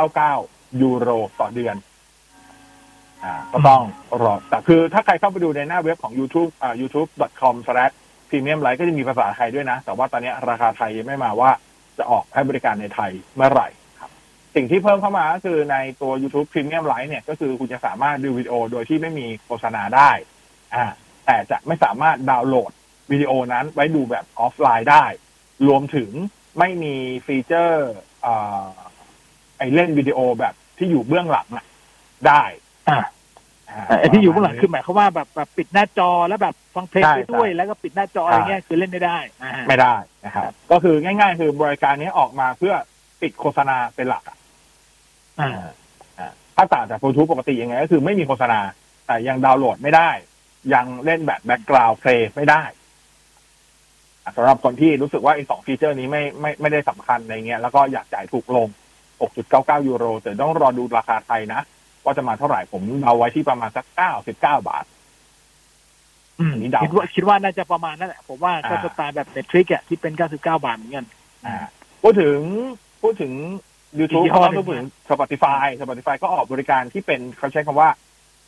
[0.01, 1.09] 6.99ยูโร
[1.41, 1.75] ต่อเดือน
[3.25, 3.83] อ่าก็ต้อง
[4.23, 7.95] รอแต่คือถ้าใครเข้าไปดูในหน้าเว็บของ YouTube อ่า youtube.com slash
[8.29, 11.51] premium light ก็จะมีภาษาไทยด้วยนะ แต่ว่าตอนนี้ราคาไทยยังไม่มาว่า
[11.99, 13.69] จะออกให้บริการในไทยเมื่อไหร่
[14.01, 14.11] ครับ
[14.55, 20.11] สิ่งที่เพิ่มเข้ามาก็คือในตัว YouTube Premium Lite เนี่ย ก็คือคุณจะสามารถดูวิดีโอโดยที่ไม่มีโฆษณาได้
[20.75, 20.85] อ่า
[21.27, 22.73] แต่จะไม่สามารถดาวน์โหลด
[23.11, 25.05] วิดีโอนั้นไว้ดูแบบออฟไลน์ได้
[25.69, 26.11] รวมถึง
[26.59, 26.95] ไม่มี
[27.27, 27.91] ฟีเจอร์
[28.25, 28.67] อ่า
[29.59, 31.49] ไอเล่นวิดีโอแบบที่อยู่เบื้องหลัง
[32.29, 32.43] ได้
[32.91, 33.01] อ่า
[33.71, 42.75] อ่าไอ้ที่อยู่ข้างหลังคือหมายความว่าแบบแบบปิดหน้าจอแล้วแบบฟังเพลงใช่ไปด้วยใช่แล้วก็ปิดหน้าจออะไรเงี้ยคือเล่นไม่ได้อ่าไม่ได้นะครับก็คือง่าย ๆ คือบริการนี้ออกมาเพื่อ
[43.23, 44.37] ปิดโฆษณาเป็นหลักอะ
[45.41, 45.51] อ่า
[46.19, 48.61] อ่าถ้าต่างจากบลูทูธปกติยังไง ก็คือไม่มีโฆษณา
[49.07, 50.11] แต่ยังดาวน์โหลดไม่ได้
[50.75, 52.63] ยังเล่นแบบ background play ไม่ได้
[54.25, 58.69] อะสำหรับคนที่รู้สึกว่าไอ้สองฟีเจอร์นี้ไม่ไม่ไม่ได้สำคัญอะไรเงี้ยแล้วก็อยากจ่ายถูกลง
[59.29, 61.61] 6.99 ยูโรแต่ต้องรอดูราคาไทยนะ
[62.05, 63.85] ว่าจะมาเท่าไหร่ผมเอาไว้ที่ประมาณสัก
[64.17, 64.85] 99บาท
[66.41, 71.07] อืมนี่เดาคิดว่าคิดว่าน่าจะประมาณนั่นแหละผมว่าก็อ่าสไตล์แบบเน็ตทริกอะที่เป็น99บาทเหมือนกัน
[71.47, 71.57] อ่า
[72.03, 72.39] พูดถึง
[73.03, 73.33] พูดถึง
[73.99, 77.89] YouTube อีกยี่ห้ก็อต้องหนึ่งพูดถึง Spotify Spotify ก็ออกบริการที่เป็นเขาใช้คำว่า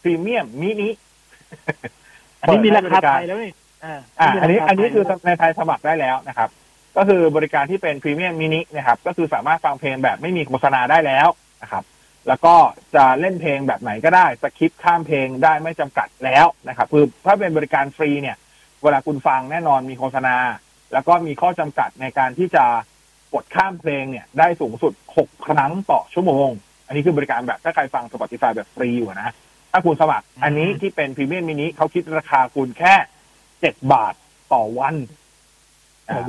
[0.03, 0.89] พรีเมียมมินิ
[2.41, 3.53] อันนี้มีราคาเปิดให้บริการไทยแล้วนี่
[3.85, 6.49] อ่าอ่าอันนี้มีราคาอันนี้คือไทยในไทยสมัครได้แล้วนะครับ
[6.97, 11.29] ก็คือบริการที่เป็นพรีเมียมมินินะครับ ก็คือสามารถฟังเพลงแบบไม่มีโฆษณาได้แล้ว
[11.63, 11.85] นะครับ
[12.29, 12.55] แล้วก็
[12.95, 18.37] จะเล่นเพลงแบบไหนก็ได้สคิปข้ามเพลงได้ไม่จำกัดแล้วนะครับคือถ้าเป็นบริการฟรีเนี่ย
[18.83, 20.37] เวลาคุณฟังแน่นอนมีโฆษณา
[20.93, 22.65] แล้วก็มีข้อจำกัดในการที่จะ
[23.35, 26.49] กดข้ามเพลงเนี่ย ได้สูงสุด 6 ครั้งต่อชั่วโมง
[26.87, 29.35] อันนี้คือบริการแบบถ้าใครฟัง Spotify แบบฟรีอยู่นะ
[29.73, 32.95] ถ้าคุณสมัคร อันนี้ที่เป็นพรีเมียมมินิเขาคิดราคาคุณแค่
[33.45, 34.15] 7 บาท
[34.53, 34.95] ต่อวัน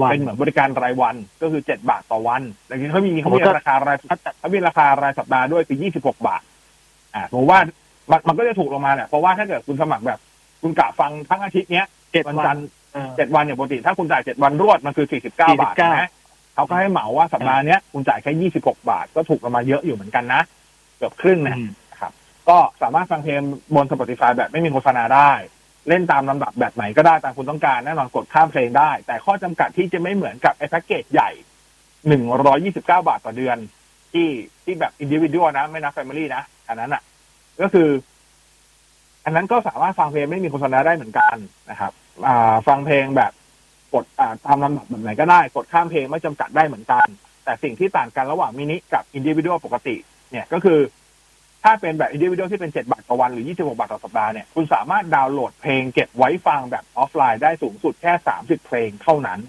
[0.10, 3.98] เป็นเหมือนบริการรายวันก็คือ7บาทต่อวันแล้วนี้เขามีเขามีโอ้โหราคาราย
[4.40, 6.42] เขามีราคารายสัปดาห์ด้วยคือ26บาท
[7.16, 7.60] อ่าผมว่า
[8.12, 10.20] มันมันก็จะถูกลงมาแหละเพราะว่าถ้าเกิดคุณสมัครแบบ
[10.62, 16.10] คุณกะฟังทั้งอาทิตย์เนี้ยเจ็ดวันวัจันนทร์เออเจ็ดวันอย่างปกติ ถ้าคุณจ่ายเจ็ดวันรวดมันคือสี่สิบเก้าบาท49นะ
[16.56, 20.42] เขาก็ให้เหมาว่าสัปดาห์เนี้ยคุณจ่ายแค่ยี่สิบหกบาท ก็ถูกลงมาเยอะอยู่เหมือนกันนะ
[20.98, 21.70] เกือบครึ่งนะอืม
[22.50, 23.42] ก็สามารถฟังเพลง
[23.76, 25.32] บน Spotify แบบไม่มีโฆษณาได้
[25.88, 31.32] เล่นตามลำดับแบบไหนก็ได้ตามคุณต้องการแน่นอนกดข้ามเพลงได้ แต่ข้อจำกัดที่จะไม่เหมือนกับไอ้แพ็กเกจใหญ่
[32.08, 33.58] หนึ่งร้อยยี่สิบเก้าบาทต่อเดือน
[34.14, 34.28] ที่
[34.64, 37.02] ที่แบบ individual นะ ไม่นับ family นะ อันนั้นอะ
[37.62, 37.90] ก็คือ
[39.26, 41.36] อันนั้นก็สามารถฟังเพลงไม่มีโฆษณาได้เหมือนกัน
[41.70, 41.92] นะครับ
[42.28, 43.32] อ่า ฟังเพลงแบบ
[43.94, 47.08] กดอ่าตามลำดับแบบไหนก็ได้ กดข้ามเพลงไม่จำกัดได้เหมือนกัน
[47.44, 49.96] แต่สิ่งที่ต่างกันระหว่างมินิกับอินดิวิ u a l ปกติ
[50.32, 50.80] เนี่ยก็คือ
[51.64, 59.40] ถ้าเป็นแบบอินดิวิ u a l ที่เป็น 7 บาทต่อวันหรือ 26 บาทต่อสัปดาห์เนี่ยคุณสามารถดาวน์โหลดเพลงเก็บไว้ฟังแบบออฟไลน์ได้สูงสุดแค่ 30 เพลงเท่านั้น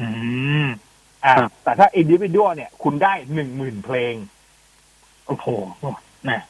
[0.00, 0.08] อื
[0.64, 0.66] ม
[1.24, 3.14] อ่าครับแต่ถ้าอินดิวิ u a l เนี่ย คุณได้
[3.48, 4.14] 10,000 เพลง
[5.26, 5.46] โอ้โห
[6.28, 6.40] นะ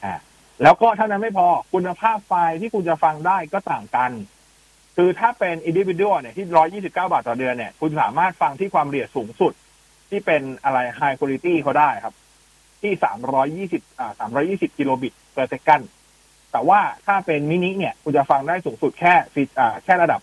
[0.63, 4.11] แล้วก็เท่านั้นไม่พอคุณภาพไฟล์ที่คุณจะฟังได้ก็ต่างกัน
[4.97, 6.47] คือถ้าเป็นอินดิวิ u a l เนี่ยที่
[6.85, 9.53] 129 บาทต่อเดือนเนี่ย คุณสามารถฟังที่ความละเอียดสูงสุด
[10.11, 12.15] ที่เป็นอะไร High Quality เขาได้ครับ
[12.87, 12.95] ที่
[13.87, 14.13] 320อ่า
[14.49, 15.85] 320กิโลบิต per second
[16.53, 20.21] แต่ว่าถ้าเป็นมินิเนี่ยคุณจะฟังได้สูงสุดแค่ฟรีอ่าแค่ระดับ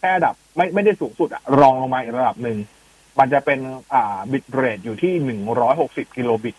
[0.00, 2.58] แค่ระดับไม่ไม่ได้สูงสุดอะรองลงมาอีกระดับหนึ่ง
[3.18, 3.58] มันจะเป็น
[3.94, 5.14] อ่า bitrate อยู่ที่
[5.66, 6.56] 160กิโลบิต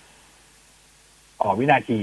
[1.42, 2.00] ต่อวินาที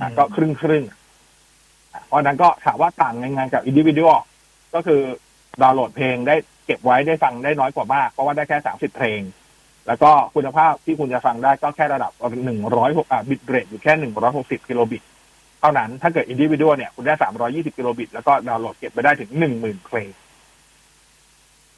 [0.00, 4.20] อะก็ครึ่งครึ่งๆอะเพราะฉะนั้นก็ถามว่าต่างยังไงกับอินดิวิ u a l
[4.74, 5.00] ก็คือ
[5.62, 9.20] ดาวน์โหลดเพลงได้เก็บไว้ได้ฟังได้น้อยกว่ามาก เพราะว่าได้แค่สามสิบเพลง
[9.88, 12.12] แล้วก็คุณภาพที่คุณจะฟังได้ก็แค่ระดับ
[12.44, 15.02] หนึ่งร้อยอ่า bitrate อยู่แค่หนึ่งร้อยหกสิบกิโลบิต
[15.60, 20.10] เท่านั้นถ้าเกิดอินดิวิ u a l เนี่ยคุณได้สามร้อยี่สิบกิโลบิต แล้วก็ดาวน์โหลดเก็บไปได้ถึงหนึ่งหมื่นเพลง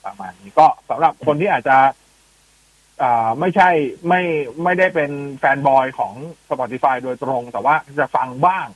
[0.04, 1.76] ประมาณนี้ก็สำหรับคนที่อาจจะ
[3.02, 3.68] อ่าไม่ใช่
[4.08, 4.22] ไม่
[4.64, 6.12] ไม่ได้เป็น fanboy ของ
[6.48, 8.66] Spotify โดยตรง แต่ว่าจะฟังบ้าง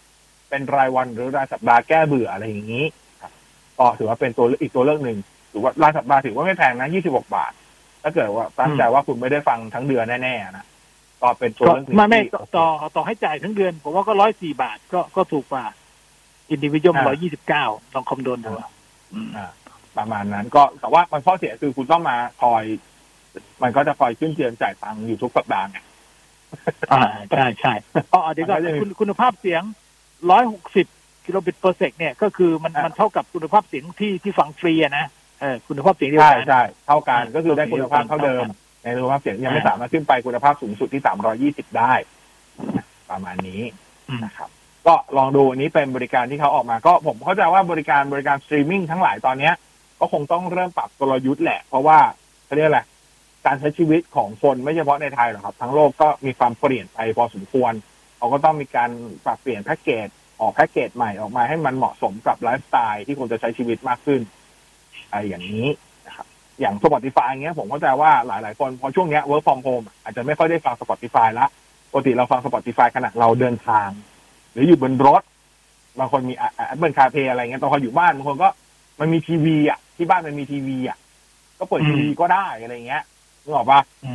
[0.48, 2.84] เป็นรายวันหรือรายสัปดาห์แก้เบื่ออะไรอย่างนี้
[3.78, 5.18] ก็ถือว่าเป็นตัวอีกตัวเลือกหนึ่ง
[5.52, 7.52] ถือว่ารายสัปดาห์ถือว่าไม่แพงนะ26บาท
[8.04, 10.66] ถ้าเกิดว่าตั้งใจว่าคุณไม่ได้ฟังทั้งเดือนแน่ๆนะ
[11.22, 15.64] ก็เป็นตัวก็เลือกหนึ่งไม่ไม่ที่ต่อต่อต่อให้จ่ายทั้งเดือน ผมว่าก็ร้อยสี่บาทก็ก็ถูกกว่า
[16.50, 17.64] อินดิวิ u a l ร้อยยี่สิบเก้า
[17.94, 18.70] ลองคำนวณดูอะ
[19.12, 19.50] อืมอ่า
[19.98, 22.64] ประมาณนั้น ก็แต่ว่ามันข้อเสียคือคุณต้องมาคอย
[23.62, 25.78] มันก็จะคอยขึ้นเตือนจ่ายตังค์อยู่ทุกสัปดาห์ไง
[26.92, 27.72] อ่าใช่ใช่
[28.12, 29.62] อ๋อเดี๋ยวก่อนมันก็จะมีคุณคุณภาพเสียง
[30.30, 30.86] ร้อยหกสิบ
[31.26, 35.06] กิโลบิต per sec เนี่ยก็คือมันอะมันเท่ากับคุณภาพเสียงที่ที่ฟังฟรีอะนะ
[35.40, 38.44] เออคุณภาพเสียงเดียวใช่กัน ใช่เท่ากันอ่าก็คือได้คุณภาพเท่าเดิม
[38.82, 41.02] ในคุณภาพเสียงยังไม่อ่า สามารถขึ้นไปคุณภาพสูงสุดที่
[41.68, 41.92] 320ได้
[43.10, 43.62] ประมาณนี้
[44.08, 44.48] อืมนะครับ
[44.86, 49.54] ก็ลองดูอันนี้เป็นบริการที่เขาออกมาก็ผมเข้าใจว่าบริการบริการสตรีมมิ่งทั้งหลายตอนเนี้ย
[50.00, 51.98] ก็คงต้องเริ่มปรับกลยุทธ์แหละ เพราะว่า
[52.44, 52.80] เขาเรียกอะไร
[53.46, 57.72] การใช้ชีวิตของคนไม่เฉพาะในไทยหรอกครับ ทั้งโลกก็มีความเปลี่ยนไปพอสมควร
[58.18, 58.90] เขาก็ต้องมีการ
[59.24, 60.08] ปรับเปลี่ยนแพ็กเกจ
[60.40, 64.20] ออกแพ็กเกจใหม่ออกมาให้มันเหมาะสมกับไลฟ์สไตล์ที่คนจะใช้ชีวิตมากขึ้น
[65.14, 65.68] อะไรอย่างนี้
[66.06, 66.26] นะครับ
[66.60, 71.46] อย่าง Spotify เงี้ยผมเข้าใจว่าหลาย ๆ คนพอช่วงเนี้ย work from home อาจจะไม่ค่อยได้ฟัง Spotify ละ
[71.90, 73.88] ปกติเราฟัง Spotify ขณะเราเดินทาง
[74.52, 75.22] หรืออยู่บนรถ
[75.98, 78.48] บางคนมี Apple CarPlay อะไรเงี้ยตอนเขาอยู่บ้านบางคนก็
[79.00, 80.98] มันมีทีวีอะที่บ้านมันมีทีวีอะ
[81.58, 83.02] ก็เปิดทีวีก็ได้อะไรเงี้ย
[83.44, 84.12] นึกออกปะอื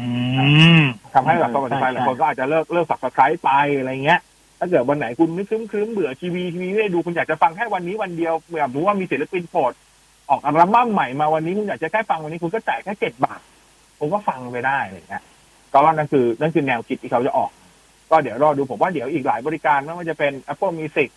[0.82, 0.84] ม
[1.14, 4.20] ทำให้แบบ Spotify หลายคนก็อาจจะเลิกเลิก subscribe ไปอะไรเงี้ย
[4.60, 9.74] ถ้าเกิดวันไหนคุณนึกครึ้มครึ้มๆเบื่อทีวีทีวีไม่ได้ดูคุณอยากจะฟังแค่วันนี้วันเดียวแบบรู้ว่ามีศิลปินโปรด
[10.30, 13.42] ออกอัลบั้มใหม่มาวันนี้คุณอยากจะแค่ฟังวันนี้คุณก็จ่ายแค่เจ็ดบาท
[14.00, 15.24] คุณก็ฟังไปได้อะไรเงี้ย
[15.74, 17.52] ก็ว่านั่นคือนั่นคือแนวคิดที่เขาจะออก
[18.10, 21.10] ก็เดี๋ยวรอดูผมว่าเดี๋ยวอีกหลายบริการไม่ว่าจะเป็น Apple Music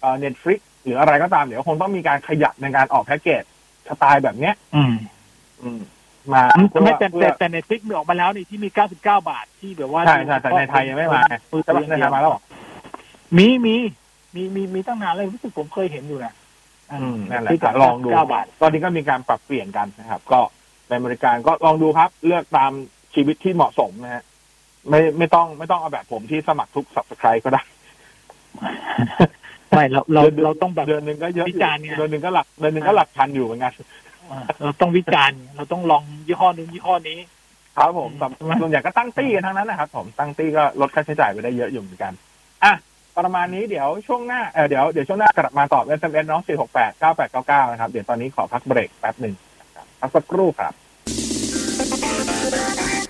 [0.00, 3.42] เอ่อ Netflix หรืออะไรก็ตามเดี๋ยวคงต้องมีการขยับในการออกแพ็กเกจ
[3.88, 4.94] สไตล์แบบเนี้ย อืม
[5.62, 5.80] อืม
[6.32, 6.42] มา
[6.82, 12.42] ไม่แต่เพื่แต่อแต่ในฟิกมีออกมาแล้วนี่ที่มี99บาทที่แบบว่าใช่ใช่แต่ในไทยยังไม่มามือใช่ถืปะอในไทยมาแล้วเหรอ
[13.38, 13.76] มีมี
[14.34, 16.45] มีมีมีตั้งนานเลยรู้สึกผมเคยเห็นอยู่นะอืม
[17.30, 20.40] นั่นแหละที่ก็ลองดูเก้าบาทตอนนี้ก็มีการปรับเปลี่ยนกันนะครับ ก็
[20.88, 22.72] เป็นบริการก็ลองดูครับ เลือกตาม
[23.14, 24.24] ชีวิตที่เหมาะสมนะฮะ
[24.88, 27.62] ไม่ไม่ต้องไม่ต้องเอาแบบผมที่สมัครทุกสับสไครก็ได้
[29.70, 33.72] ไม่เราเราเดือนเราต้องแบบเดือนหนึ่งก็เยอะอยู่วิจารณ์ไงเดือนหนึ่งก็หลักเดือนหนึ่งก็หลักพันอยู่เหมือนกัน
[34.62, 37.18] เราต้องวิจารณ์เราต้องลองยี่ห้อนู้นยี่ห้อนี้
[37.76, 42.12] ครับผมอืมแต่ส่วนใหญ่ก็ตั้งตี้กันทั้งนั้นนะครับ ผมตั้งตี้ก็ลดค่าใช้จ่ายไปได้เยอะอยู่เหมือนกัน
[42.64, 42.72] อะ
[43.18, 50.72] ประมาณนี้เดี๋ยวช่วงหน้าเออเดี๋ยวเดี๋ยวช่วงหน้ากลับมาตอบ SMS น้อง 4 6 8 9 8 9 9 นะครับ เดี๋ยวตอนนี้ขอพักเบรกแป๊บหนึ่งนะครับพักสักครู่ครับ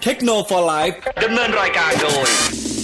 [0.05, 0.41] เทคโนโล
[0.71, 0.91] ยี
[1.25, 2.29] ดำเนินรายการโดย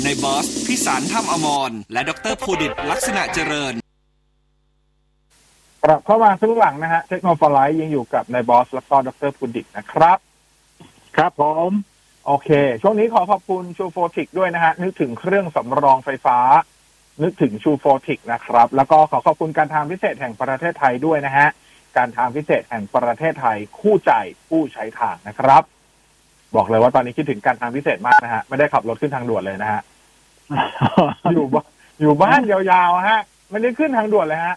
[0.05, 3.75] ในบอสพิสารถ้ำอมร และดรภูดิตลักษณะเจริญ
[5.85, 10.19] กลับเข้ามาซึ่งหลังนะฮะเทคโนโลยียังอยู่กับนายบอสแล้วก็ดรพุดิตนะครับ
[11.17, 11.71] ครับผม
[12.27, 12.51] โอเค
[12.83, 16.39] ช่วงนี้ขอขอบคุณชูโฟติกด้วยนะฮะ นึกถึงเครื่องสำรองไฟฟ้า
[17.23, 21.49] นึกถึงชูโฟติกนะครับ แล้วก็ขอขอบคุณการทางพิเศษแห่งประเทศไทยด้วยนะฮะ
[21.97, 24.13] การทางพิเศษแห่งประเทศไทยคู่ใจ
[24.49, 25.63] ผู้ใช้ทางนะครับ
[26.57, 29.83] บอกเลยว่าตอนนี้คิดถึงการทางพิเศษมากนะฮะ ไม่ได้ขับรถขึ้นทางด่วนเลยนะฮะ
[31.33, 31.67] อยู่บ้าน
[32.01, 33.21] อยู่บ้านยาวๆฮะ
[33.51, 34.57] ไม่ได้ขึ้นทางด่วนเลยฮะ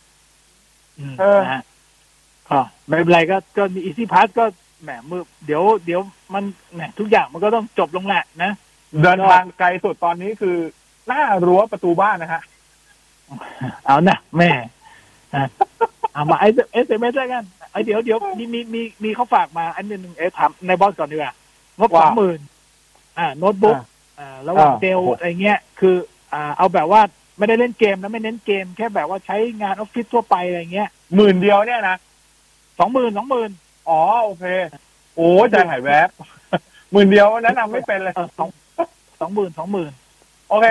[1.19, 1.63] เออนะฮะ
[2.49, 4.45] ก็ไม่เป็นไรก็ก็มีอีซี่พาสก็
[4.81, 6.01] แหมมือเดี๋ยวเดี๋ยว
[6.33, 8.51] มันแหมทุกอย่างมันก็ต้องจบลงแหละนะ
[9.03, 10.57] เดินทางไกลสุดตอนนี้คือ
[11.07, 12.41] หน้ารั้วประตูบ้านนะฮะ
[13.85, 14.51] เอานะแม่
[15.33, 15.43] อะ
[16.13, 21.33] เอามาไอเอสเอ็มเอสแล้วกันไอเดี๋ยวเดี๋ยวมีมีมีมีเขาฝากมา อันหนึงเอถามในบอสก่อนดีกว่า
[21.79, 22.39] งบว่าสองหมื่น
[23.17, 23.85] อ่า โน้ตบุ๊กอ่า
[24.19, 25.95] อ่าระหว่างอ่าเดลโอ้โหอะไรเงี้ย คือ
[26.33, 27.01] อ่า เอาแบบว่า
[27.37, 31.97] ไม่ได้เล่นเกมนะไม่เน้นเกม แค่แบบว่าใช้งานออฟฟิศทั่วไปอะไรเงี้ยหมื่นเดียวเนี่ยนะ
[32.79, 33.49] สองหมื่นสองหมื่น
[33.89, 34.45] อ๋อโอเค
[35.15, 36.09] โอ้ใจหายแวบ
[36.91, 38.49] หมื่นเดียวแนะนำไม่เป็นเลยเออสอง
[39.19, 39.91] สองหมื่นสองหมื่น
[40.49, 40.65] โอเค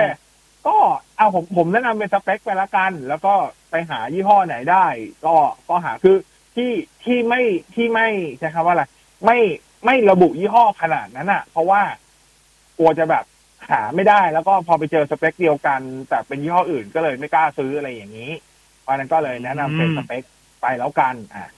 [0.67, 0.77] ก็
[1.17, 3.33] เอาผมผมแนะนำเป็นสเปคไปละกัน แล้วก็
[3.71, 4.85] ไปหายี่ห้อไหนได้
[5.25, 5.35] ก็
[5.69, 6.17] ก็หาคือ
[6.55, 6.71] ที่
[7.03, 7.41] ที่ไม่
[7.75, 8.07] ที่ไม่
[8.39, 8.83] ใช้คำว่าอะไร
[9.25, 9.39] ไม่
[9.85, 11.81] ไม่ระบุยี่ห้อขนาดนั้นอะ เพราะว่า
[12.77, 13.25] กลัวจะแบบ
[13.69, 18.31] หาไม่ได้แล้วก็พอไปเจอสเปคเดียวกัน แต่เป็นยี่ห้ออื่นก็เลยไม่กล้าซื้ออะไรอย่างนี้
[18.81, 20.23] เพราะฉะนั้นก็เลยแนะนำเป็นสเปค
[20.61, 21.49] ไปแล้วกันอะ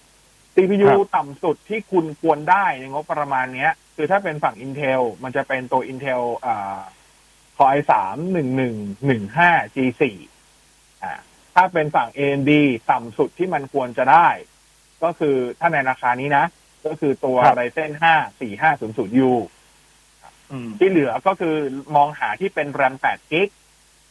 [0.53, 6.77] CPU ต่ำสุดที่คุณควรได้ในงบประมาณเนี้ย คือถ้าเป็นฝั่ง Intel มันจะเป็นตัว Intel อ่า
[7.57, 10.03] Core i 3 1 1 1 5 G4
[11.03, 11.13] อ่า
[11.55, 12.51] ถ้าเป็นฝั่ง AMD
[12.91, 14.29] ต่ำสุดที่มันควรจะได้
[15.03, 16.45] ก็คือถ้าในราคานี้นะ
[16.85, 19.33] ก็คือตัวครับ Ryzen 5 4500U
[20.51, 21.55] อืมที่เหลือก็คือ
[21.95, 23.49] มองหาที่เป็น RAM 8 g b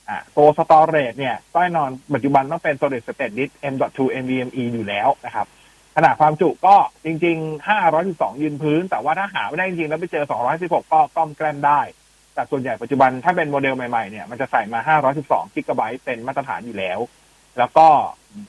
[0.09, 5.47] อ่าตัว storage เนี่ยก็แน่นอนปัจจุบันต้องเป็น solid state disk M.2 NVMe อยู่แล้วนะครับ
[5.97, 10.25] ขนาดความจุก็จริง ๆ 512 ยืนพื้น แต่ว่าถ้าหาไม่ได้จริงๆแล้วไปเจอ
[10.59, 11.81] 216 ก็ก้อมแกล้มได้
[12.37, 16.99] แต่ส่วนใหญ่ปัจจุบันถ้าเป็นโมเดลใหม่ๆเนี่ยมันจะใส่มา 512กิกะไบต์เป็นมาตรฐานอยู่แล้ว
[17.59, 17.87] แล้วก็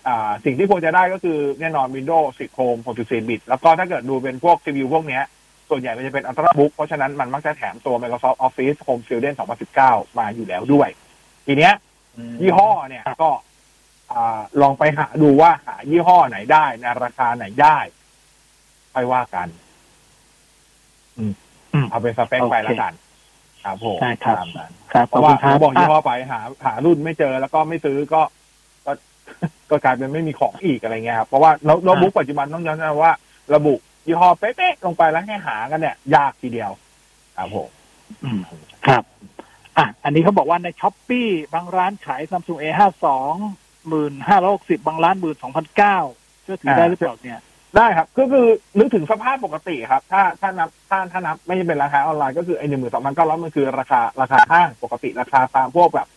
[0.08, 5.24] อ่าสิ่งที่ควรจะได้ก็คือแน่นอน Windows 10 Home 64 บิต แล้วก็ถ้าเกิดดูเป็นพวก CPU พวกเนี้ย
[5.70, 9.36] ส่วนใหญ่มันจะเป็น Ultrabook เพราะฉะนั้นมันมักจะแถมตัว Microsoft Office Home Student
[9.78, 10.90] 2019 มาอยู่แล้วด้วย
[11.48, 11.74] ทีเนี้ย
[12.42, 13.30] ยี่ห้อเนี่ยก็
[14.12, 17.78] อ่าลองไปหาดูว่าหายี่ห้อไหนได้ในราคาไหนได้
[18.94, 19.48] ค่อยว่ากัน
[21.18, 21.34] อืม
[21.74, 22.94] อืมเอาเป็นสเปคไปแล้วกัน
[23.64, 28.22] ครับผมใช่ครับตามนั้นครับเพราะว่าขอบคุณครับเขาบอกยี่ห้อะอไปหา หารุ่นไม่เจอแล้วก็ไม่ซื้อก็
[28.86, 28.92] ก็
[29.70, 31.52] ก็กลายเป็นไม่มีของอีกอะไรเงี้ยครับเพราะว่า
[31.84, 33.14] โน้ตบุ๊กปัจจุบันต้องย้ำนะว่า
[33.56, 33.74] ระบุ
[34.08, 36.72] ยี่ห้อเป๊ะๆลงไปแล้วให้หากันเนี่ย ยากทีเดียว
[37.38, 37.70] ครับผม
[38.24, 38.42] อืม
[38.88, 39.04] ครับ
[39.78, 41.22] อะอันนี้เขาบอกว่าใน Shopee
[41.54, 43.34] บางร้านขายซัมซุง A ห้าสอง
[43.88, 45.98] หมื่นห้าร้อยหกสิบบางร้านหมื่นสองพันเก้า
[46.44, 47.40] เชื่อถือได้หรือเปล่าเนี่ย
[47.76, 48.46] ได้ครับ ก็คือ
[48.80, 56.08] นึกถึงสภาพปกติครับ ถ้าถ้านับถ้าถ้านับไม่ใช่เป็นราคาออนไลน์ก็คือไอ้หนึ่งหมื่นสองพันเก้าร้อยมันคือราคาราคาห้างปกติราคาตามพวกแบบ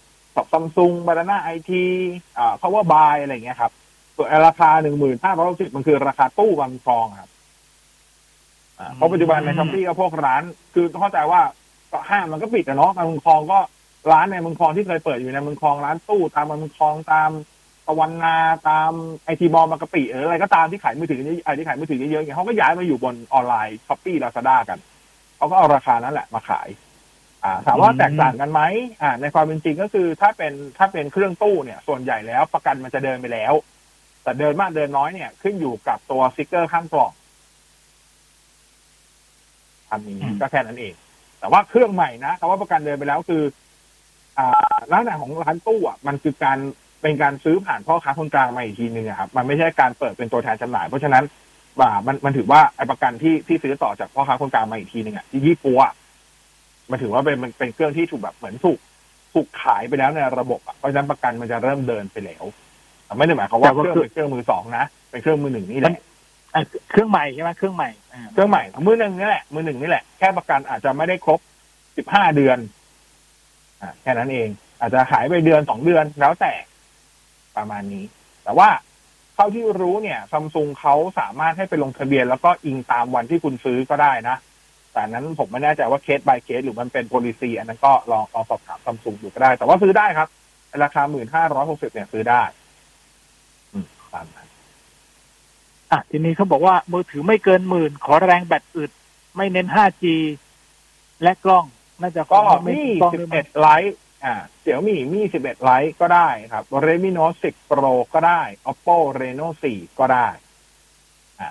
[0.52, 1.84] Samsung Banana IT
[2.38, 3.72] อ่า power buy อะไรอย่างเงี้ยครับ
[4.16, 7.30] ส่วนไอ้ราคาหนึ่งหมื่นห้าร้อยสิบมันคือราคาตู้มาบุญครองครับ
[8.78, 10.42] อ่าเพราะปัจจุบันใน Shopee ก็พวกร้าน
[10.74, 11.42] คือเข้าใจว่า
[11.92, 13.58] ก็ห้างมันก็ปิดอะเนาะบางเมืองคลองก็
[14.12, 18.36] ร้านในมาบุญครองที่เคยเปิดอยู่ในมาบุญครองร้านตู้ตามมาบุญครองตาม ตะวันนา
[18.68, 18.92] ตาม
[19.24, 24.78] ไอทีมอลล์บางกะปิหรืออะไรก็ตามที่ขายมือถือไอที่ขายมือถือเยอะๆเนี่ยเขาก็ย้ายมาอยู่บนออนไลน์ Shopee Lazada กัน
[25.36, 26.68] เขาก็เอาราคานั้นแหละมาขาย
[27.44, 28.60] อ่า ถามว่าแตกต่างกันไหม
[29.02, 33.52] อ่า ในความเป็นจริงก็คือถ้าเป็นถ้าเป็นเครื่องตู้เนี่ย ส่วนใหญ่แล้วประกันมันจะเดินไปแล้ว
[34.22, 37.12] แต่เดินมากเดินน้อยเนี่ย ขึ้นอยู่กับตัวสติกเกอร์ข้างกล่อง
[39.90, 40.94] อันนี้อืมก็แค่นั้นเอง
[41.40, 43.42] แต่ว่าเครื่องใหม่นะคำว่าประกันเดินไปแล้วคือ
[44.38, 46.58] อ่าลักษณะของร้านตู้อะมันคือการ
[47.02, 51.24] เป็นการซื้อผ่านพ่อค้าคนกลางมาอีกทีนึงอะครับมันไม่ใช่การเปิดเป็นตัวแทนจำหน่าย เพราะฉะนั้น
[51.80, 55.94] ว่ามันมันถือว่าไอ้ประกันที่ที่ซื้อต่อจากพ่อค้าคนกลางมาอีกทีนึงอะที่ยี่ปัวอะ
[56.90, 58.78] มันถือว่าเป็นมันเป็นเครื่องที่ถูกแบบเหมือนถูก
[59.32, 62.44] ถูกขายไปแล้วในระบบอะเพราะฉะนั้นประกันมันจะเริ่มเดินไปแล้ว
[63.06, 65.92] แต่ไม่ได้หมายความว่าแต่เคว่ารื่องเป็นเครื่องมือสองนะเป็นเครื่องมือหนึ่งนี่แหละ
[66.54, 71.40] อะเครื่องใหม่ใช่ไหมเครื่องใหม่อ่าเครื่องใหม่มือหนึ่งนี่แหละมือหนึ่งนี่แหละแค่ประกันอาจจะไม่ได้ครบ
[71.96, 72.58] สิบห้าเดือน
[73.80, 74.48] อ่าแค่นั้นเอง
[74.80, 76.52] อาจจะหายไปเดือนสองเดือนแล้วแต่
[77.60, 78.04] ประมาณนี้
[78.44, 78.68] แต่ว่า
[79.34, 84.36] เท่าที่รู้เนี่ยซัมซุงเขาสามารถให้ไปลงทะเบียน แล้วก็อิงตามวันที่คุณซื้อก็ได้นะ
[84.92, 90.28] แต่นั้นผมไม่แน่ใจว่าเคส by เคสหรือมันเป็น policy อันนั้นก็ลองลองสอบถามซัมซุงดูก็ได้ แต่ว่าซื้อได้ครับ
[90.82, 92.42] ราคาหมื่นห้าร้อยหกสิบเนี่ยซื้อได้
[93.72, 94.48] อืมตามนั้น
[95.92, 98.90] อะทีนี้เขาบอกว่ามือถือไม่เกินหมื่นขอแรงแบตอึด
[99.36, 100.04] ไม่เน้น 5G
[101.22, 101.64] และกล้อง
[102.00, 110.28] น่าจะก็ไม่มีกล้องด้วยมั้ย11ไลท์ อ่าเสี่ยวมีมี11ไลท์ก็ได้ครับ Redmi Note 10 Pro ก็ได้ Oppo Reno 4ก็ได้
[111.40, 111.48] อ่า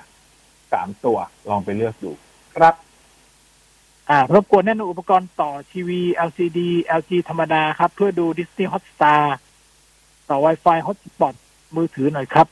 [0.71, 1.17] สามตัว
[1.49, 2.11] ลองไปเลือกดู
[2.55, 2.73] ครับ
[4.09, 6.59] อ่ารบกวนแนะนำอุปกรณ์ต่อทีวี LCD
[6.99, 9.23] LG ธรรมดาครับ เพื่อดู Disney Hotstar
[10.29, 11.35] ต่อ Wi-Fi Hotspot
[11.75, 12.47] มือถือหน่อยครับ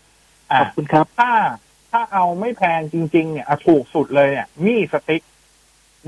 [0.51, 1.31] อ่าขอบคุณครับ ถ้า
[1.91, 5.21] ถ้าเอาไม่แพงจริง ๆ เนี่ยอะถูกสุดเลยเนี่ย มีสติ๊ก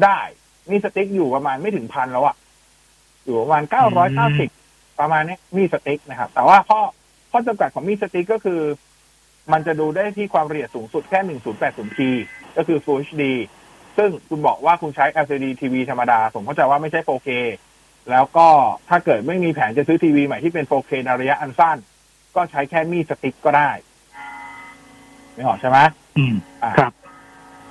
[0.04, 0.20] ได้
[0.70, 2.36] มีสติ๊กอยู่ประมาณไม่ถึงพันแล้วอะ
[3.30, 4.50] อยู่ประมาณเก้าร้อยเก้าสิบ
[5.00, 6.80] ประมาณเนี้ยมีสติ๊กนะครับ แต่ว่าข้อ
[7.32, 8.62] ข้อจำกัดของมีสติ๊กก็คือ
[9.52, 12.00] มันจะดูได้ที่ความละเอียดสูงสุดแค่ 1080p
[12.58, 13.24] ก็คือ Full HD
[13.98, 17.30] ซึ่งคุณบอกว่าคุณใช้ LCD TV ธรรมดา ผมเข้าใจว่าไม่ใช่ 4K
[18.12, 18.48] แล้วก็
[18.90, 21.78] ถ้าเกิดไม่มีแผนจะซื้อทีวีใหม่ที่เป็น 4K ในระยะอันสั้น
[22.36, 23.70] ก็ใช้แค่มีสติ๊กก็ได้
[25.34, 25.78] ไม่ออกใช่ไหม
[26.18, 26.94] อืมอ่าครับ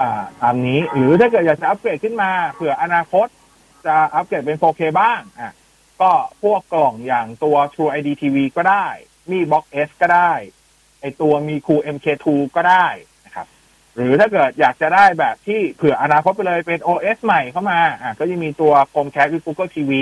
[0.01, 3.27] อ่า ตามนี้ หรือถ้าเกิดอยากจะอัปเกรดขึ้นมาเผื่ออนาคต
[3.89, 5.53] จะอัปเกรดเป็น 4K บ้างอะ
[6.01, 6.11] ก็
[6.43, 8.87] พวกกล่องอย่างตัว True ID TV ก็ได้
[9.31, 10.33] มี Box S ก็ได้
[11.01, 12.87] ไอตัวมี Cool MK2 ก็ได้
[13.27, 13.47] นะครับ
[13.95, 19.93] หรือถ้าเกิดอยากจะได้แบบที่เผื่ออนาคตไปเลยเป็น OS ใหม่เข้ามาอะก็ยังมีตัว Chromecast หรือ Google TV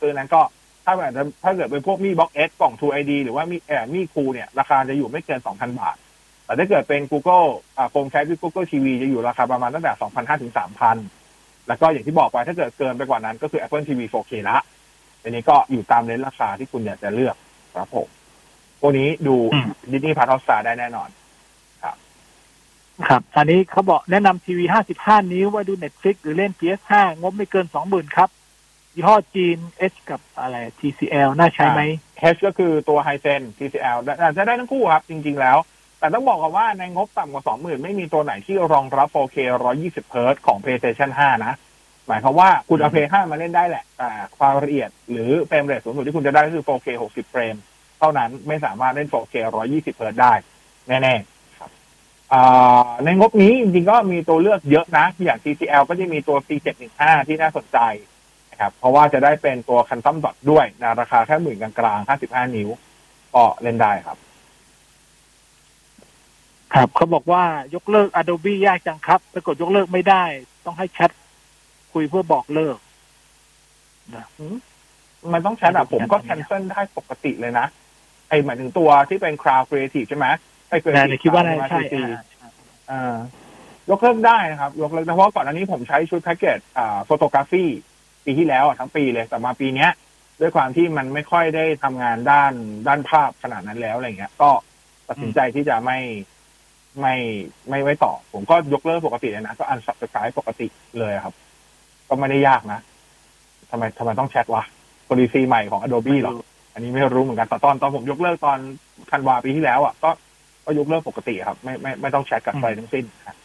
[0.00, 0.40] ตัวนั้นก็
[0.84, 5.96] ถ้าแบบถ้าเกิดเป็นพวกมี Box S กล่อง True ID หรือว่ามีเอ่อมี Cool เนี่ย ราคาจะอยู่ไม่เกิน 2,000 บาท
[6.44, 7.46] แต่ถ้าเกิดเป็น Google
[7.76, 11.17] อ่าโฟมแคสที่ Google TV จะอยู่ราคาประมาณตั้งแต่ 2,500ถึง3,000
[11.68, 14.56] แล้วก็อย่างที่บอกไปถ้าเกิดเกินไปกว่านั้นก็คือ Apple TV 4K ละ
[15.22, 17.36] อันนี้ก็อยู่ตาม range ราคาที่คุณอยากจะเลือก
[17.76, 18.08] ครับผม
[18.80, 21.08] พวกนี้ดูอืม Disney Plus Hotstar ได้แน่นอน
[23.08, 24.64] ครับ อันนี้เขาบอกแนะนำทีวี
[24.98, 28.28] 55 นิ้วไว้ดู Netflix หรือเล่น PS5 งบไม่เกิน 20,000 ครับ
[28.94, 29.58] ยี่ห้อจีน
[29.92, 31.82] H กับอะไร TCL น่าใช้ไหม
[32.34, 35.58] H ก็คือตัว h i s e n TCL ได้อาจจะได้ทั้งคู่ครับ จริง ๆ แล้ว
[35.98, 39.36] แต่ต้องบอกกันว่าในงบต่ำกว่า 20,000 ไม่มีตัวไหนที่รองรับ 4K
[39.74, 41.54] 120 Hz ของ PlayStation 5 นะ
[42.06, 47.54] หมายความว่าคุณเอา Play 5มาเล่นได้แหละ แต่ความละเอียดหรือ frame rate สูงสุดที่คุณจะได้ก็คือ 4K 60 เฟรม
[47.98, 49.34] เท่านั้นไม่สามารถเล่น 4K
[49.68, 50.32] 120 Hz ได้
[50.88, 51.70] แน่ๆครับ
[52.32, 57.78] อ่าในงบนี้จริงๆก็มีตัวเลือกเยอะนะ อย่าง TCL ก็จะมีตัว C715 ที่น่าสนใจ
[58.50, 62.68] นะครับ เพราะว่าจะได้เป็นตัว Quantum Dot ด้วยนะราคาแค่หมื่นกลางๆ 55 นิ้ว
[63.34, 64.18] ก็เล่นได้ครับ
[66.74, 70.24] ครับเขาบอกว่ายกเลิก Adobe ยากจังครับถ้ากดยกเลิกไม่ได้
[70.66, 71.10] ต้องให้แชท
[71.92, 72.76] คุยเพื่อบอกเลิก
[75.32, 77.66] มันต้องแชทอะผมก็แคนเซิลได้ปกติเลยนะ
[78.28, 80.26] ไอหมายถึงตัวที่เป็น Cloud Creative ใช่ไหม
[80.68, 82.20] ไอแต่ Creative คิดว่า Cloud น่าใช่ใช่ไหมอ่า
[82.90, 83.16] อ่า
[83.90, 87.64] ยกเลิกได้นะครับ ยกเลิกได้เพราะว่าก่อนอันนี้ผมใช้ชุดแพ็กเกจอ่าโฟโตกราฟี
[88.24, 89.90] ปีที่แล้วอะทั้งปีเลยแต่มาปีเนี้ย
[90.40, 92.52] ด้วยความที่มันไม่ค่อยได้ทำงานด้าน
[92.88, 94.50] ด้านภาพขนาดนั้นแล้วอะไรเงี้ย ก็
[95.08, 95.98] ตัดสินใจที่จะไม่
[97.00, 97.14] ไม่
[97.70, 100.66] ไม่ไว้ต่อ ผมก็ยกเลิกปกติเลยนะ ก็อันสับสกายปกติ
[100.98, 101.34] เลยครับ
[102.08, 102.80] ก็ไม่ได้ยากนะ
[103.70, 104.62] ทำไมทำไมต้องแชทวะ
[105.08, 106.32] policy ใหม่ของ Adobe หรอ
[106.74, 108.58] อันนี้ไม่รู้เหมือนกันแต่ตอนตอนผมยกเลิกตอน
[109.10, 110.10] ธันวาปีที่แล้วอะก็
[110.64, 113.36] ก็ยกเลิกปกติครับ ไม่ไม่ไม่ต้องแชทกับใครทั้งสิ้นครับ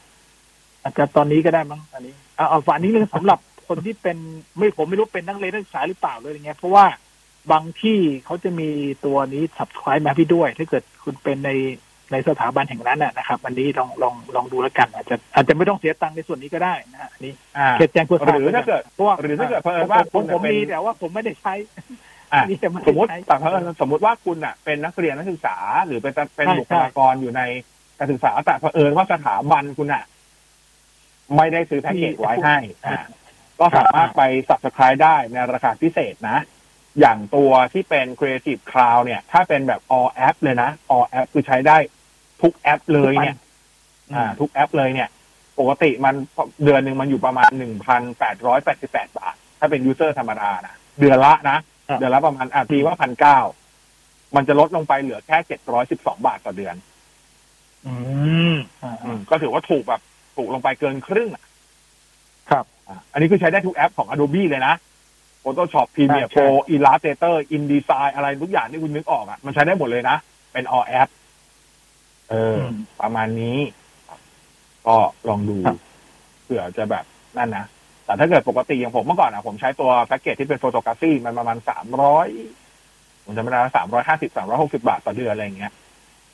[0.82, 4.18] อาจจะตอนนี้ก็ได้มั้งอันนี้เอาเอาฝันนี้เรื่องสำหรับคนที่เป็น
[4.58, 6.86] ไม่ผมไม่รู้เป็นนักเรียนนักศึกษาหรือเปล่าเลยอย่างเงี้ยเพราะว่า
[7.52, 8.70] บางที่เขาจะมี
[9.06, 11.52] ตัวนี้ subscribe มาพี่ด้วย ถ้าเกิดคุณเป็นใน
[12.14, 21.54] ในสถาบันแห่งนั้นน่ะนะครับ อันนี้ลองลองลองดูแล้วกัน อาจจะอาจจะไม่ต้องเสียตังค์ในส่วนนี้ก็ได้นะฮะอันนี้อ่าเขียนแจ้งเพื่อทราบหรือถ้าเกิดเพราะว่าหรือถ้าเกิดเผอิญว่าผมผมคุณผมเป็นมีแต่ว่าผมไม่ได้ใช้
[22.34, 23.52] อะนี่จะไสมมติใช้แต่เพราะ
[23.82, 27.42] สมมติว่าคุณอะเป็นนักเรียนนักศึกษา หรือเป็นเป็นใช่บุคลากรอยู่ใน
[27.98, 30.04] การศึกษาแต่เผอิญว่าสถาบันคุณอะ
[31.36, 33.06] ไม่ได้ซื้อแพ็กเกจไว้ให้อะ
[33.60, 36.40] ก็สามารถไป subscribe ได้ในราคาพิเศษนะ
[37.00, 41.78] อย่างตัวที่เป็น Creative Cloud เนี่ย ถ้าเป็นแบบ all app เลยนะ all app คือใช้ได้
[42.44, 43.36] ทุกแอปเลยเนี่ย
[44.16, 45.10] อ่า ทุกแอปเลยเนี่ย
[45.60, 46.16] ปกติมัน
[46.64, 51.58] เดือนหนึ่งมันอยู่ประมาณหนึ่งพันแปดร้อยแปดสิบแปดบาท ถ้าเป็น user ธรรมดานะเดือนละนะ
[51.90, 53.40] ครับเดือนละประมาณอะตีว่าพันเก้า
[54.36, 56.76] มันจะลดลงไปเหลือแค่เจ็ดร้อยสิบสองบาทต่อเดือน
[57.86, 57.94] อื
[58.54, 60.02] มอ่าอืมก็ถือว่าถูกแบบ
[60.36, 61.44] ถูกลงไปเกินครึ่งอะ
[62.50, 64.76] ครับอะอันนี้คือใช้ได้ทุกแอปของ Adobe เลยนะ
[65.44, 70.18] Photoshop Premiere ใช่ Pro Illustrator InDesign อะไรทุกอย่างที่คุณนึกออกอะ มันใช้ได้หมดเลยนะ
[70.54, 71.10] เป็น all app
[72.34, 73.58] เอออมประมาณนี้
[74.88, 74.96] ก็
[75.30, 75.78] ลองดูครับ
[76.44, 77.06] เผื่อจะแบบ
[77.38, 77.66] นั่นนะ
[78.06, 82.28] แต่ถ้าเกิดปกติอย่างผมเมื่อก่อนอะผมใช้ตัวแพ็กเกจที่เป็นโฟโตกราฟีมันประมาณสามร้อย
[83.26, 85.74] ผมจำไม่ได้สามร้อยห้าสิบสามร้อยหกสิบาทต่อเดือนอะไรอย่างเงี้ย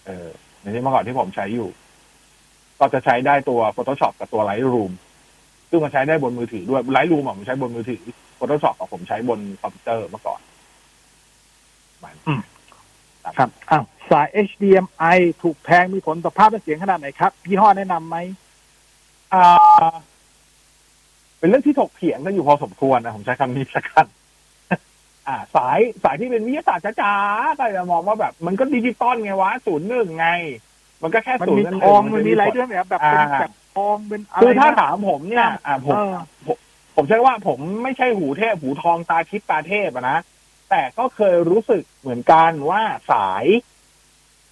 [0.05, 0.27] เออ
[0.61, 1.69] ในที่เมื่อก่อนที่ผมใช้อยู่
[2.79, 4.91] ก็จะใช้ได้ตัว Photoshop กับตัว Lightroom
[5.69, 8.01] ซึ่งมันใช้ได้บนมือถือด้วย Lightroom อะผมใช้บนมือถือ
[8.39, 10.39] Photoshop อะผมใช้บนคอมพิวเตอร์เมื่อก่อน
[12.03, 12.15] มัน
[13.39, 18.17] ครับอ้าว สาย HDMI ถูกแพงมีผลต่อภาพและเสียงขนาดไหนครับยี่ห้อแนะนำไหม
[19.33, 19.95] อ่า
[21.39, 24.05] เป็นเรื่องที่ถกเถียงกันอยู่พอสมควรนะ ผมใช้คำนี้สักกัน
[25.27, 30.29] อ่า สายสายที่เป็นวิทยาศาสตร์จ๋าๆก็จะมองว่าแบบ มันก็ดิจิตอลไงวะศูนย์หนึ่งไง
[31.03, 36.13] มันก็แค่มันศูนมีย์ทองหมันมีอะไรด้วยไหมครับแบบเป็นอ่าแบบทองเป็นอะไรคือถ้านะถามผมเนี่ย อ่าผมเออ
[36.95, 40.17] ผมใช้ว่าผมไม่ใช่หูเทพหูทองตาทิพย์ตาเทพอะนะ
[40.69, 42.81] แต่ก็เคยรู้สึกเหมือนกันว่า
[43.11, 43.45] สาย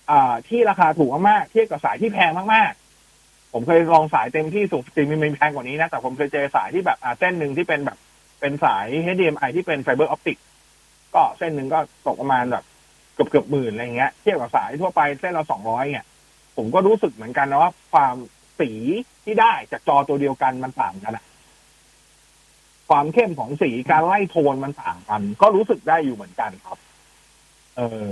[0.09, 7.97] อ่าที่ราคาถูกมากๆเทียบกับสายที่แพงมากๆ ผมเคยลองสายเต็มที่สูงจริงมันมีแพงกว่านี้นะ แต่ผมเคยเจอสายที่แบบอ่าเส้นหนึ่งที่เป็นแบบ
[8.39, 10.37] เป็นสาย HDMI ที่เป็น fiber optic
[11.15, 12.63] ก็เส้นหนึ่งก็ตกประมาณแบบ
[13.13, 16.05] เกือบเกือบหมื่นอะไรเงี้ยเทียบกับสายทั่วไปเส้นละสองร้อยเนี่ย
[16.57, 18.15] ผมก็รู้สึกเหมือนกันนะว่า ความ
[18.59, 18.69] สี
[19.23, 21.25] ที่ได้จากจอตัวเดียวกันมันต่างกันอะ
[22.89, 26.77] ความเข้มของสีการไล่โทนมันต่างกัน ก็รู้สึกได้อยู่เหมือนกันครับ
[27.77, 28.05] เออ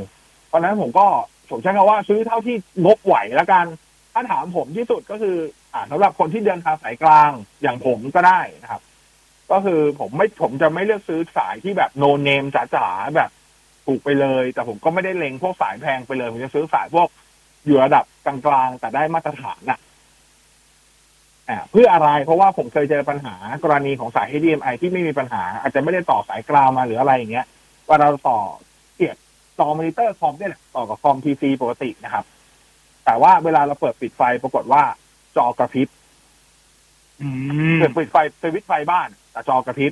[0.56, 1.08] เพราะฉะนั้นผมก็
[1.50, 3.66] ผมใช้คำว่าซื้อเท่าที่งบไหวแล้วกัน
[4.14, 5.38] ถ้าถามผมที่สุดก็คือ
[5.74, 7.32] อ่าสำหรับคนที่เดินทางสายกลาง
[7.62, 8.82] อย่างผมก็ได้นะครับ
[9.52, 13.30] ก็คือผมไม่ผมจะไม่เลือกซื้อสายที่แบบ no name จ๋าๆแบบ
[13.86, 17.08] ถูกไปเลย แต่ผมก็ไม่ได้เล็งพวกสายแพงไปเลย ผมจะซื้อสายพวก
[17.66, 19.80] อยู่ระดับกลางๆแต่ได้มาตรฐานน่ะ
[21.50, 27.48] อ่าเพื่ออะไรเพราะว่าผมเคยเจอปัญหากรณีของสาย HDMI ที่ไม่มีปัญหา อาจจะไม่ได้ต่อสายกลางมาหรืออะไรอย่างเงี้ย
[27.88, 28.40] ว่าเราต่อ
[29.56, 32.26] เสียบจอมอนิเตอร์คอมเนี่ยแหละต่อกับคอม PC ปกตินะครับ
[33.06, 34.84] แต่ว่าเวลาเราเปิดปิดไฟปรากฏว่า
[35.38, 35.88] จอกระพริบ
[37.22, 37.30] อื
[37.76, 39.92] มเปิดปิดไฟสวิตช์ไฟบ้าน แต่จอกระพริบ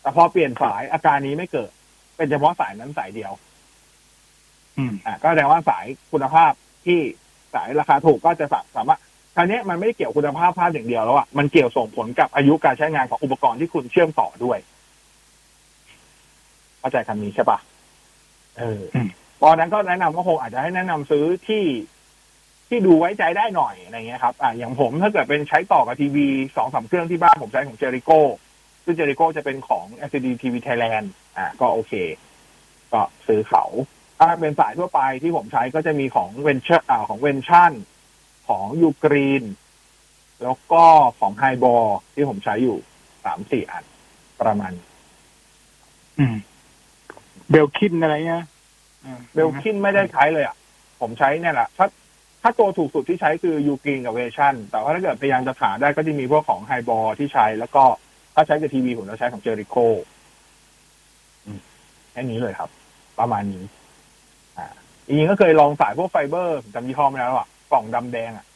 [0.00, 1.70] แต่พอเปลี่ยนสายอาการนี้ไม่เกิด
[2.16, 3.32] เป็นเฉพาะสายนั้นสายเดียว
[4.78, 6.52] อืมอ่าก็แสดงว่าสายคุณภาพ
[6.86, 6.98] ที่
[7.54, 9.00] สายราคาถูกก็จะสามารถ
[9.36, 14.58] คราวนี้มันไม่ได้เกี่ยวคุณภาพภาพอย่างเดียวแล้วอะมันเกี่ยวส่งผลกับอายุการใช้งานของอุปกรณ์ที่คุณเชื่อมต่อด้วย
[16.80, 17.58] เข้าใจคำนี้ใช่ปะ
[18.58, 19.08] เอออม
[19.42, 21.64] ตอนนั้นก็แนะนำว่าคงอาจจะให้แนะนำซื้อที่
[22.68, 26.26] ที่ดูไว้ใจได้หน่อยอะไรเงี้ยครับอ่าอย่างผมถ้าเกิดเป็นใช้ต่อกับทีวี
[26.56, 28.10] สองสามเครื่องที่บ้านผมใช้ของเจริโก
[28.84, 31.92] ซึ่งเจริโกจะเป็นของ LCD TV Thailand อ่า ก็โอเค
[32.92, 33.64] ก็ซื้อเขา
[34.18, 37.72] ถ้าเป็นสายทั่วไปที่ผมใช้ก็จะมีของเวนเชอร์อ่าของเวนชั่น
[38.48, 39.44] ของยูกรีน
[40.42, 40.84] แล้วก็
[41.18, 42.78] ของไฮบอลที่ผมใช้อยู่
[43.24, 43.84] สามสี่อัน
[44.40, 44.72] ประมาณ
[46.18, 46.36] อืม
[47.50, 48.44] Belkin อะไรเงี้ย
[49.04, 50.56] อืม Belkin ไม่ได้ใช้เลยอะ
[51.00, 51.86] ผมใช้เนี่ยแหละถ้า
[52.42, 57.84] ถ้าตัวถูกสุดที่ใช้คือ UGREEN กับ Vention แต่ว่าถ้าเกิดพยายามจะหาได้ก็จะมีพวกของไฮบอลที่ใช้ แล้วก็
[58.34, 59.76] ถ้าใช้กับทีวีผมจะใช้ของเจอริโก
[62.12, 62.70] แค่นี้เลยครับ
[63.18, 63.64] ประมาณนี้
[64.58, 64.66] อ่า
[65.06, 68.46] จริงๆก็เคยลองสายพวกไฟเบอร์ผมจำยี่ห้อไม่ได้แล้วอะกล่องดำแดงอะ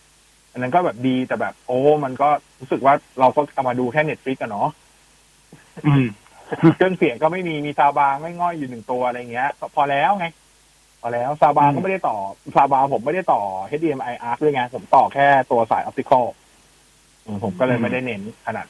[0.53, 2.29] อันนั้นก็แบบดีแต่แบบ โอ้ มันก็
[2.61, 4.69] รู้สึกว่าเราก็เอามาดูแค่ Netflix อะเนาะ
[5.87, 6.07] อืม
[6.77, 10.27] เครื่องเสียงก็ไม่มีมี soundbar ไม่ง่อยอยู่หนึ่งตัวอะไรเงี้ยก็พอแล้วไง
[11.01, 12.17] พอแล้ว soundbar ก็ไม่ได้ต่อ
[12.55, 13.41] soundbar ผมไม่ได้ต่อ
[13.71, 16.25] HDMI ARC ด้วยไงผมต่อแค่ตัวสาย optical
[17.45, 18.67] ผมก็เลยไม่ได้เน้นขนาด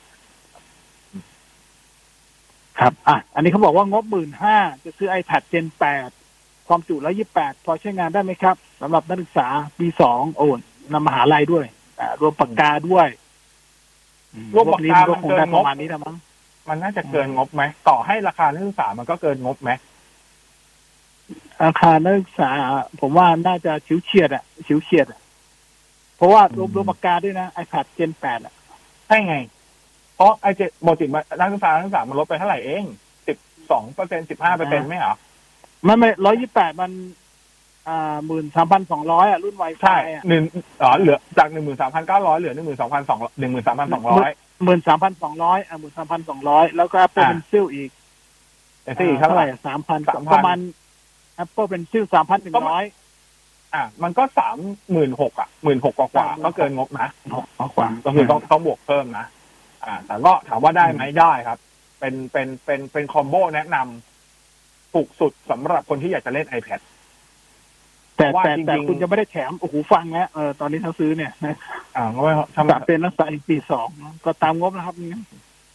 [2.78, 6.10] ครับ อะ อันนี้เขาบอกว่างบหมื่นห้าจะซื้อ iPad Gen แปด
[6.68, 9.46] ความจุร้อยยี่แปดพอใช้งานได้ไหมครับสำหรับนักศึกษา
[9.78, 10.58] ปีสองโอน
[10.92, 11.64] นำมหาลัยด้วย
[12.00, 13.08] อ่ารวมปากกาด้วย
[14.34, 16.16] อืมรวมปากกาก็มันคงเกิได้นปงบระมาณนี้นะมั้ง
[16.68, 19.70] มันน่าจะเกินงบไหมต่อให้ราคานักศึกษามันก็เกินงบไหม
[21.62, 22.50] อาคารนักศึกษา
[23.00, 25.20] ผมว่าน่าจะชิวเฉียดอะชิวเฉียดอะ
[26.16, 28.54] เพราะว่ารวมรวมปากกาด้วยนะ iPad Gen แปดอะ
[29.06, 29.36] ใช่ไง
[30.14, 31.06] เพราะไอเจ็ดโมจิ
[31.40, 32.84] นักศึกษานักศึกษามันลดไปเท่าไหร่เอง
[33.26, 33.36] สิบ
[33.70, 35.14] สองเปอร์เซ็นสิบห้าเปอร์เซ็นไม่เหรอ
[35.84, 36.90] ไม่ไม่ร้อยยี่แปดมัน
[37.88, 40.42] อ่าหมื่นสามพันสองร้อยอะ รุ่นไวไฟใช่อะหนึ่ง
[40.82, 44.30] อ๋อเหลือจากหนึ่งหมื่นสามพันเก้าร้อยเหลือหนึ่งหมื่นสองพันสองหนึ่งหมื่นสามพันสองร้อย
[44.64, 47.90] หมื่นสามพันสองร้อยอะหมื่นสามพันสองร้อยแล้วก็ Apple อ่าเป็นซิลอีก
[48.82, 50.58] แต่ที่เท่าไหร่สามพัน3,000ประมาณ
[51.42, 52.84] Apple เป็นซิลสามพันหนึ่งร้อย
[53.74, 54.56] อะมันก็สาม
[54.92, 57.08] หมื่นหกอะหมื่นหกกว่าๆก็เกินงบนะ
[57.76, 59.26] กว่า ก็คือต้องต้องบวกเพิ่มนะ
[59.84, 61.58] อ่า แต่ก็ถามว่าได้ไหมได้ครับ
[62.00, 66.80] เป็นเป็นเป็นเป็นคอมโบแนะนำถูกสุดสำหรับคนที่อยากจะเล่น iPad
[68.18, 71.56] แต่ว่าแต่จริงๆแต่คุณจะไม่ได้แถมโอ้โหฟังแล้วเออตอนนี้ถ้าซื้อเนี่ยนะ
[71.96, 73.88] อ่าก็ไม่ทำจะเป็นรักษาอีกปีสอง
[74.24, 75.20] ก็ตามงบนะครับนี่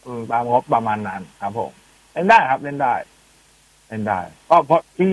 [0.03, 1.71] เออตามงบประมาณนั้นครับผม
[2.13, 2.93] เล่นได้ครับเล่นได้
[3.87, 4.19] เล่นได้
[4.49, 5.09] ก็เพราะจริง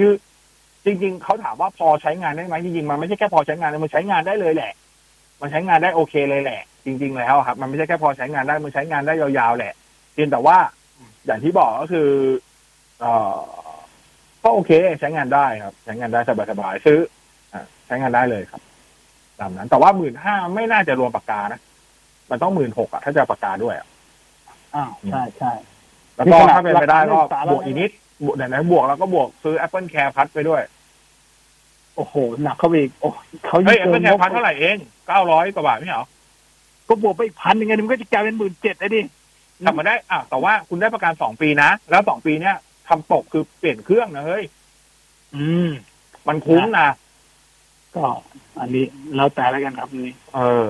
[1.03, 4.72] ๆจริง ๆเขาถามว่าพอใช้งานได้ไหมจริงๆมันไม่ใช่แค่พอใช้งานนะมันใช้งานได้เลยแหละ
[5.41, 9.74] มันใช้งานได้โอเคเลยแหละ จริง ๆ แล้วครับ มันไม่ใช่แค่พอใช้งานได้มันใช้งานได้ยาวๆแหละ
[10.12, 10.57] เพียงแต่ว่า
[11.26, 12.09] อย่างที่บอกก็คือ
[13.01, 13.39] เอ่อ
[14.43, 14.70] ก็โอเค
[15.01, 16.20] ใช้งานได้ครับ ใช้งานได้
[16.51, 17.09] สบายๆซื้ออะ
[17.86, 18.62] ใช้งานได้เลยครับ
[19.40, 21.61] ตามนั้น แต่ว่าหมื่นห้าไม่น่าจะรวมปากกานะ
[22.30, 23.86] มันต้องหมื่นหกอะถ้าจะเอาปากกาด้วยอะ
[24.74, 25.53] อ้าวใช่ใช่
[26.16, 27.90] แล้วก็นี่ขนาดถ้าเป็นไปได้ก็ราคาบวกอีกนิด
[28.24, 30.62] บวกไหนๆบวกแล้วก็บวกซื้อ Apple Care Plus ไปด้วย
[31.96, 33.09] โอ้โห หนักเข้าไปอีกโอ้
[33.46, 34.76] เขาเฮ้ยเกิ Apple น Care งบ Plus เท่าไหร่เอง
[35.07, 36.07] เก้าร้อยกว่าบาทไม่เหรอ
[36.88, 39.01] ก็บวกไปอีกพันยังไงมันก็จะกลายเป็นหมื่นเจ็ดเลยดิ
[39.66, 42.57] ทำมาได้อะแต่ว่าคุณได้ประกันสองปีนะ แล้วสองปีเนี้ย
[42.88, 44.44] ทำตกคือเปลี่ยนเครื่องนะเฮ้ย
[45.34, 45.70] อืม
[46.28, 46.88] มันคุ้มนะ
[47.97, 48.05] ก็
[48.61, 48.84] อันนี้
[49.16, 50.68] แล้วแต่แล้วกันครับนี่เออ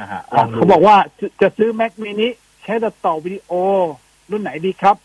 [0.00, 2.28] นะฮะลองดูเขาบอกว่าจะจะซื้อ Mac mini
[2.64, 3.52] ใช้ตัดต่อวิดีโอ
[4.30, 4.96] รุ่นไหนดีครับ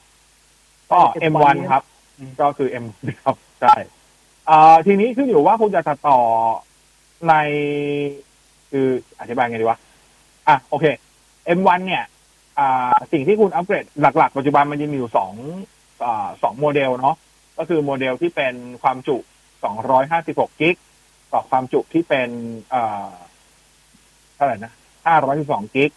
[0.92, 1.00] ก็
[1.32, 1.84] M1 ครับ
[2.18, 2.86] อืมก็คือ M
[3.24, 3.76] ครับใช่
[4.50, 6.20] อ่าทีนี้ขึ้นอยู่ว่าคุณจะตัดต่อ
[7.28, 7.34] ใน
[8.72, 8.88] คือ
[9.20, 9.80] อธิบายไงดีวะ
[10.48, 10.86] อะโอเค
[11.58, 12.04] M1 เนี่ย
[12.60, 15.34] อ่า สิ่งที่คุณอัปเกรดหลัก ๆ ปัจจุบันมันจะมีอยู่สอง
[16.06, 17.16] อ่าสองโมเดลเนาะ
[17.58, 19.18] ก็คือโมเดลที่เป็นความจุ
[19.64, 20.76] 256 กิก
[21.34, 22.30] ต่อความจุที่เป็น
[24.36, 24.74] เท่าไหร่นะ
[25.24, 25.92] 512 กิก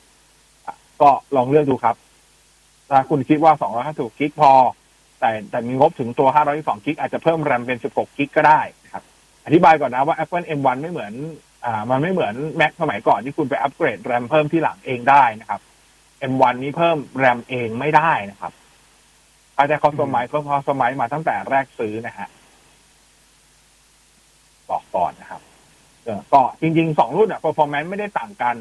[0.66, 1.96] อะก็ลองเลือกดูครับ
[2.90, 3.52] ถ้าคุณคิดว่า
[3.86, 4.52] 256 กิกพอ
[5.20, 9.02] แต่แต่มีงบถึงตัว 512 กิก อาจจะเพิ่มแรมเป็น 16 กิกก็ได้นะครับ
[9.44, 11.12] อธิบายก่อนนะว่า Apple M1 ไม่เหมือน
[11.64, 15.61] อ่า มันไม่เหมือน Mac สมัยก่อนที่คุณไปอัปเกรดแรมเพิ่มที่หลังเองได้นะครับ
[16.32, 18.52] M1 นี้เพิ่มแรมเองไม่ได้นะครับ
[19.56, 22.28] อาจจะคอสมัยก็คอสมัยมาตั้งแต่แรกซื้อนะฮะ
[24.71, 25.43] บอกก่อนนะครับ
[26.33, 28.57] ก็จริงๆสองรุ่นอะ performance ไม่ได้ต่างกัน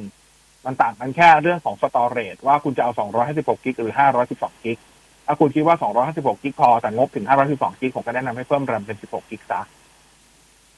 [0.65, 2.91] มันต่างกันแค่เรื่องของ storage ว่าคุณจะเอา
[3.27, 3.93] 256กิกหรือ
[4.29, 4.77] 512กิก
[5.25, 5.75] ถ้าคุณคิดว่า
[6.07, 9.61] 256กิกพอแต่งบถึง 512กิกผมก็แนะนำให้เพิ่มแรมเป็น 16กิกซะ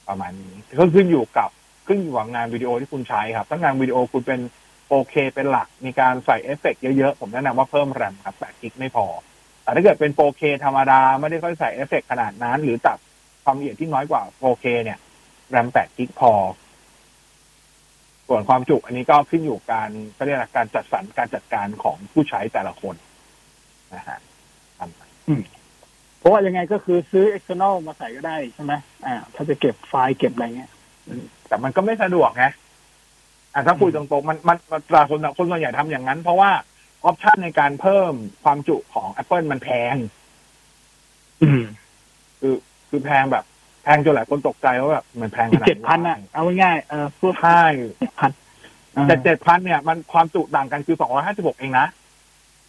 [0.08, 1.50] ประมาณนี้ก็ขึ้นอยู่กับ
[1.86, 4.40] ขึ้นอยู่กับงานวิดีโอที่คุณใช้ครับถ้างานวิดีโอคุณเป็น
[4.90, 9.06] 4K เคเป็นหลักมีการใส่เอฟเฟกต์เยอะๆ ผมแนะนำว่าเพิ่มแรมครับ8กิกไม่พอ
[9.62, 12.98] แต่ถ้าเกิดเป็น 4K ธรรมดา ไม่ได้ค่อยใส่เอฟเฟกต์ขนาดนั้น หรือตัด
[13.44, 14.98] ความละเอียดที่น้อยกว่า 4K เนี่ย
[15.50, 16.32] แรม8กิกพอ
[18.28, 22.94] ส่วนความจุอันนี้ก็ขึ้นอยู่กับการก็เรียกอะไรการจัดสรรการจัดการของผู้ใช้แต่ละคน
[23.94, 24.18] นะฮะ
[24.78, 25.00] ทำไป
[26.18, 28.72] เพราะว่ายังไงก็คือซื้อ external มาใส่ก็ได้ใช่ไหม
[29.06, 30.70] อ่า ถ้าจะเก็บไฟล์เก็บอะไรเงี้ย
[31.48, 32.44] แต่มันก็ไม่สะดวกไง
[33.54, 36.50] อะถ้าคุยตรงๆมันมันมันตราคนคนส่วนใหญ่ทำอย่างนั้น เพราะว่า
[37.04, 38.12] ออปชันในการเพิ่ม
[38.44, 39.96] ความจุของ Apple มันแพง
[41.42, 41.62] อืม
[42.40, 42.54] คือ
[42.88, 43.44] คือแพงแบบ
[43.82, 47.62] แพงจนหลายคนตกใจว่าแบบมันแพงขอีกนาดเจ็ดพันอะเอาง่ายๆเออพวกใช่
[48.00, 48.30] เจ็ดพัน
[49.08, 51.86] แต่เจ็ดพันเนี่ย มันความจุต่างกันคือสองร้อยห้าสิบหกเองนะ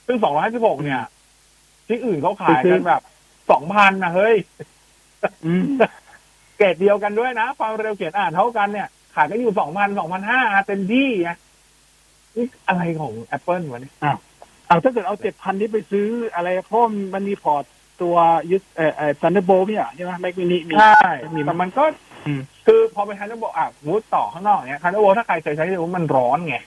[0.07, 1.01] ซึ่งสองร้อยห้าสิบหกเนี่ย
[1.87, 3.01] ที่อื่นเขาขายกันแบบ
[3.51, 4.35] สองพันนะเฮ้ย
[5.45, 5.63] อืม
[6.57, 11.31] เกรดเดียวกันด้วยนะความเร็วเขียนอ่านเท่ากันเนี่ย ขายกันอยู่สองพันสองพันห้าเต็มที่ไง
[12.35, 13.93] นี่อะไรของ Apple วะเนี่ย
[14.67, 16.81] เอาถ้าเกิดเอาเจ็ดพันนี้ไปซื้ออะไรเพราะ
[17.13, 17.63] มันมีพอร์ต
[18.01, 18.15] ตัว
[18.51, 21.83] ยึดเอ่อเอ่อ Thunderbolt เนี่ยใช่ไหม Mac mini มีใช่มีมั้ยแต่มันก็
[22.25, 26.57] อืมคือพอไป Thunderbolt อะมูดต่อข้างนอกเนี่ย Thunderbolt ถ้าใครเคยใช้จะรู้ว่ามันร้อนไง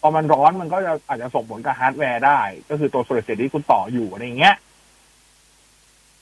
[0.00, 2.40] พอมันร้อนมันก็จะอาจจะส่งผลกับฮาร์ดแวร์ได้
[2.70, 4.54] ก็คือตัว solid state ที่คุณต่ออยู่อะไรอย่างเงี้ย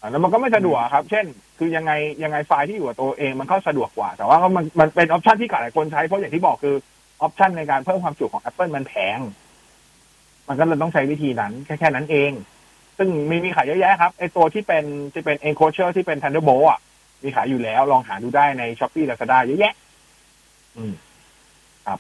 [0.01, 1.27] อะแล้วมันก็ไม่สะดวกครับ เช่น
[1.59, 6.75] คือยังไงยังไงไฟล์ที่อยู่กับตัวเองมันก็สะดวกกว่า แต่ว่าก็มันมันเป็น option ที่หลายคนใช้ เพราะอย่างที่บอกคือ
[7.23, 9.19] option ในการเพิ่มความจุของ Apple มันแพง
[10.49, 12.33] มันก็เลยต้องใช้วิธีนั้น แค่แค่นั้นเอง
[12.99, 16.81] ซึ่งมีมีขายเยอะแยะครับไอตัวที่เป็นที่เป็น enclosure ที่เป็น Thunderbolt อะ
[17.23, 19.75] มีขายอยู่แล้ว ลองหาดูได้ใน s h อ p e e Lazada เยอะแยะ
[20.77, 20.93] อืม
[21.87, 21.99] ครับ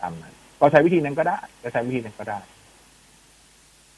[0.00, 2.38] ตามนั้นก็ใช้วิธีนั้นก็ได้จะใช้วิธีนั้นก็ได้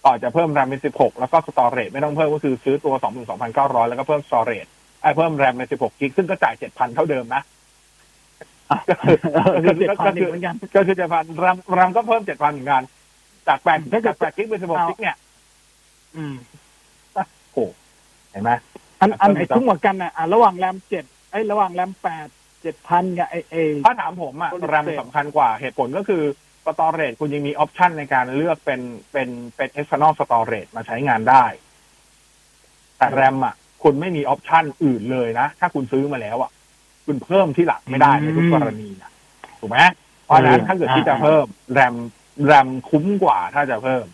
[0.04, 2.94] ก็จะเพิ่ม RAM เป็น16แล้วก็ storage ไม่ต้องเพิ่มก็คือซื้อตัว
[3.42, 4.70] 22,900แล้วก็เพิ่ม storage
[5.02, 7.42] ไอ้เพิ่ม RAM เป็น16กิกซึ่งก็จ่าย7,000เท่าเดิมนะ
[8.88, 12.82] ก็คือก็เจ็ดพันอีกเหมือนกันก็คือ7,000 RAM RAM ก็เพิ่ม7,000เหมือนกัน
[13.48, 15.16] จาก8ถ้าเกิดจาก8กิกเป็น16กิกเนี่ย
[16.16, 16.34] อืม
[17.52, 17.66] โอ้
[18.30, 18.50] เห็นไหม
[19.00, 22.28] อันอันไหนถูกกว่ากันอะอะระหว่างแรมเจ็ดไอ้ยระหว่างแรมแปด
[22.62, 26.22] เจ็ดพันกับไอ้ไอ้ถ้าถามผมอะ Solid state สำคัญกว่าเหตุผลก็คือ
[26.64, 28.80] storage คุณยังมี option ในการเลือกเป็น
[29.12, 31.44] เป็นเป็น external storage มาใช้งานได้
[32.98, 36.50] แต่แรมอะคุณไม่มี option อื่นเลยนะ ถ้าคุณซื้อมาแล้วอะ
[37.06, 39.10] คุณเพิ่มทีหลังไม่ได้ในทุกกรณีนะ
[39.60, 39.78] ถูกไหม
[40.24, 41.94] เพราะฉะนั้นถ้าเกิดที่จะเพิ่มแรม
[42.46, 44.04] แรมคุ้มกว่าถ้าจะเพิ่ม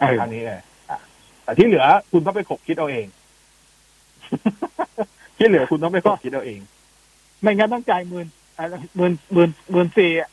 [0.00, 0.98] เอออันนี้เลยอะ
[1.44, 3.06] แต่ที่เหลือคุณต้องไปขบคิดเอาเอง
[5.38, 6.60] ที่เหลือคุณต้องไปขบคิดเอาเอง
[7.42, 8.26] ไม่งั้นต้องจ่ายหมื่น
[8.58, 8.66] อะ
[8.96, 10.30] หมื่นหมื่นหมื่นสี่อะ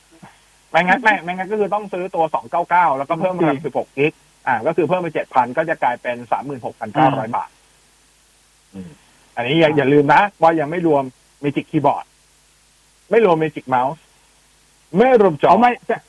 [0.69, 2.23] ไม่งั้นไม่ไม่งั้นก็คือต้องซื้อตัว
[2.61, 4.13] 299แล้วก็เพิ่มแรม16กิก
[4.47, 6.17] อ่า ก็คือเพิ่มไป7,000ก็จะกลายเป็น
[6.75, 7.49] 36,900บาท
[8.73, 8.89] อืม
[9.35, 11.03] อันนี้อย่าอย่าลืมนะ ว่ายังไม่รวม
[11.43, 12.05] Magic Keyboard
[13.09, 13.99] ไม่รวม Magic Mouse
[14.97, 16.03] ไม่รวมจอเอาไม่แต่ไม่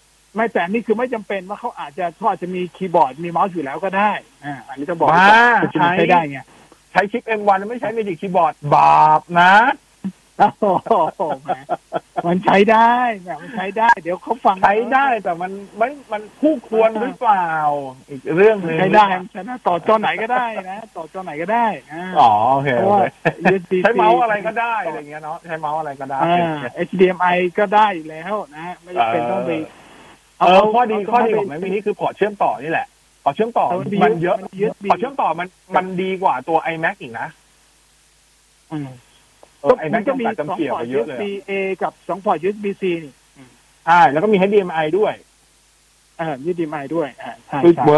[0.53, 4.13] แต่นี่คือไม่จำเป็นว่าเขาอาจจะเขาอาจจะมีคีย์บอร์ดมีเมาส์อยู่แล้วก็ได้
[4.45, 6.39] อ่าอันนี้ต้องบอกบ้าคุณจะใช้ได้ไง
[6.93, 9.53] ใช้ชิป M1 ไม่ใช้ Magic Keyboard บาปนะ
[10.39, 10.49] โอ้
[11.17, 11.59] โหแหม
[12.27, 17.51] มันใช้ได้แหมมันใช้ได้ เดี๋ยวเขาฟังใช้ได้แต่มันไม่มันคู่ควรหรือเปล่า
[18.09, 26.57] อีกเรื่องหนึ่งใช้ได้ใช้ได้ต่อจอไหนก็ได้นะ ต่อจอไหนก็ได้อ่าอ๋อโอเคเพราะโอว่าเค USB ใช้เมาส์อะไรก็ได้อะไรอย่างเงี้ยเนาะใช้เมาส์อะไรก็ได้อ่า
[26.89, 29.53] HDMI ก็ได้อยู่แล้วนะ ไม่จำเป็นต้องไป
[30.39, 32.87] เออข้อดีข้อดีของ Mac mini คือพอร์ตเชื่อมต่อนี่แหละ
[33.25, 37.29] พอร์ตเชื่อมต่อเอาดีมันเยอะมันเยอะดีพอร์ตเชื่อมต่อมันมันดีกว่าตัว iMac อีกนะ
[38.73, 38.89] อืม
[39.61, 43.13] เออ iMac จำกัดจำเขี่ยไปเยอะเลย USB อะ A กับสองพอร์ต USB C นี่
[43.87, 45.15] ใช่แล้วก็มี HDMI ด้วย
[46.21, 47.93] อ่า HDMI ด้วยอ่าใช่คือใช่เวิร์ก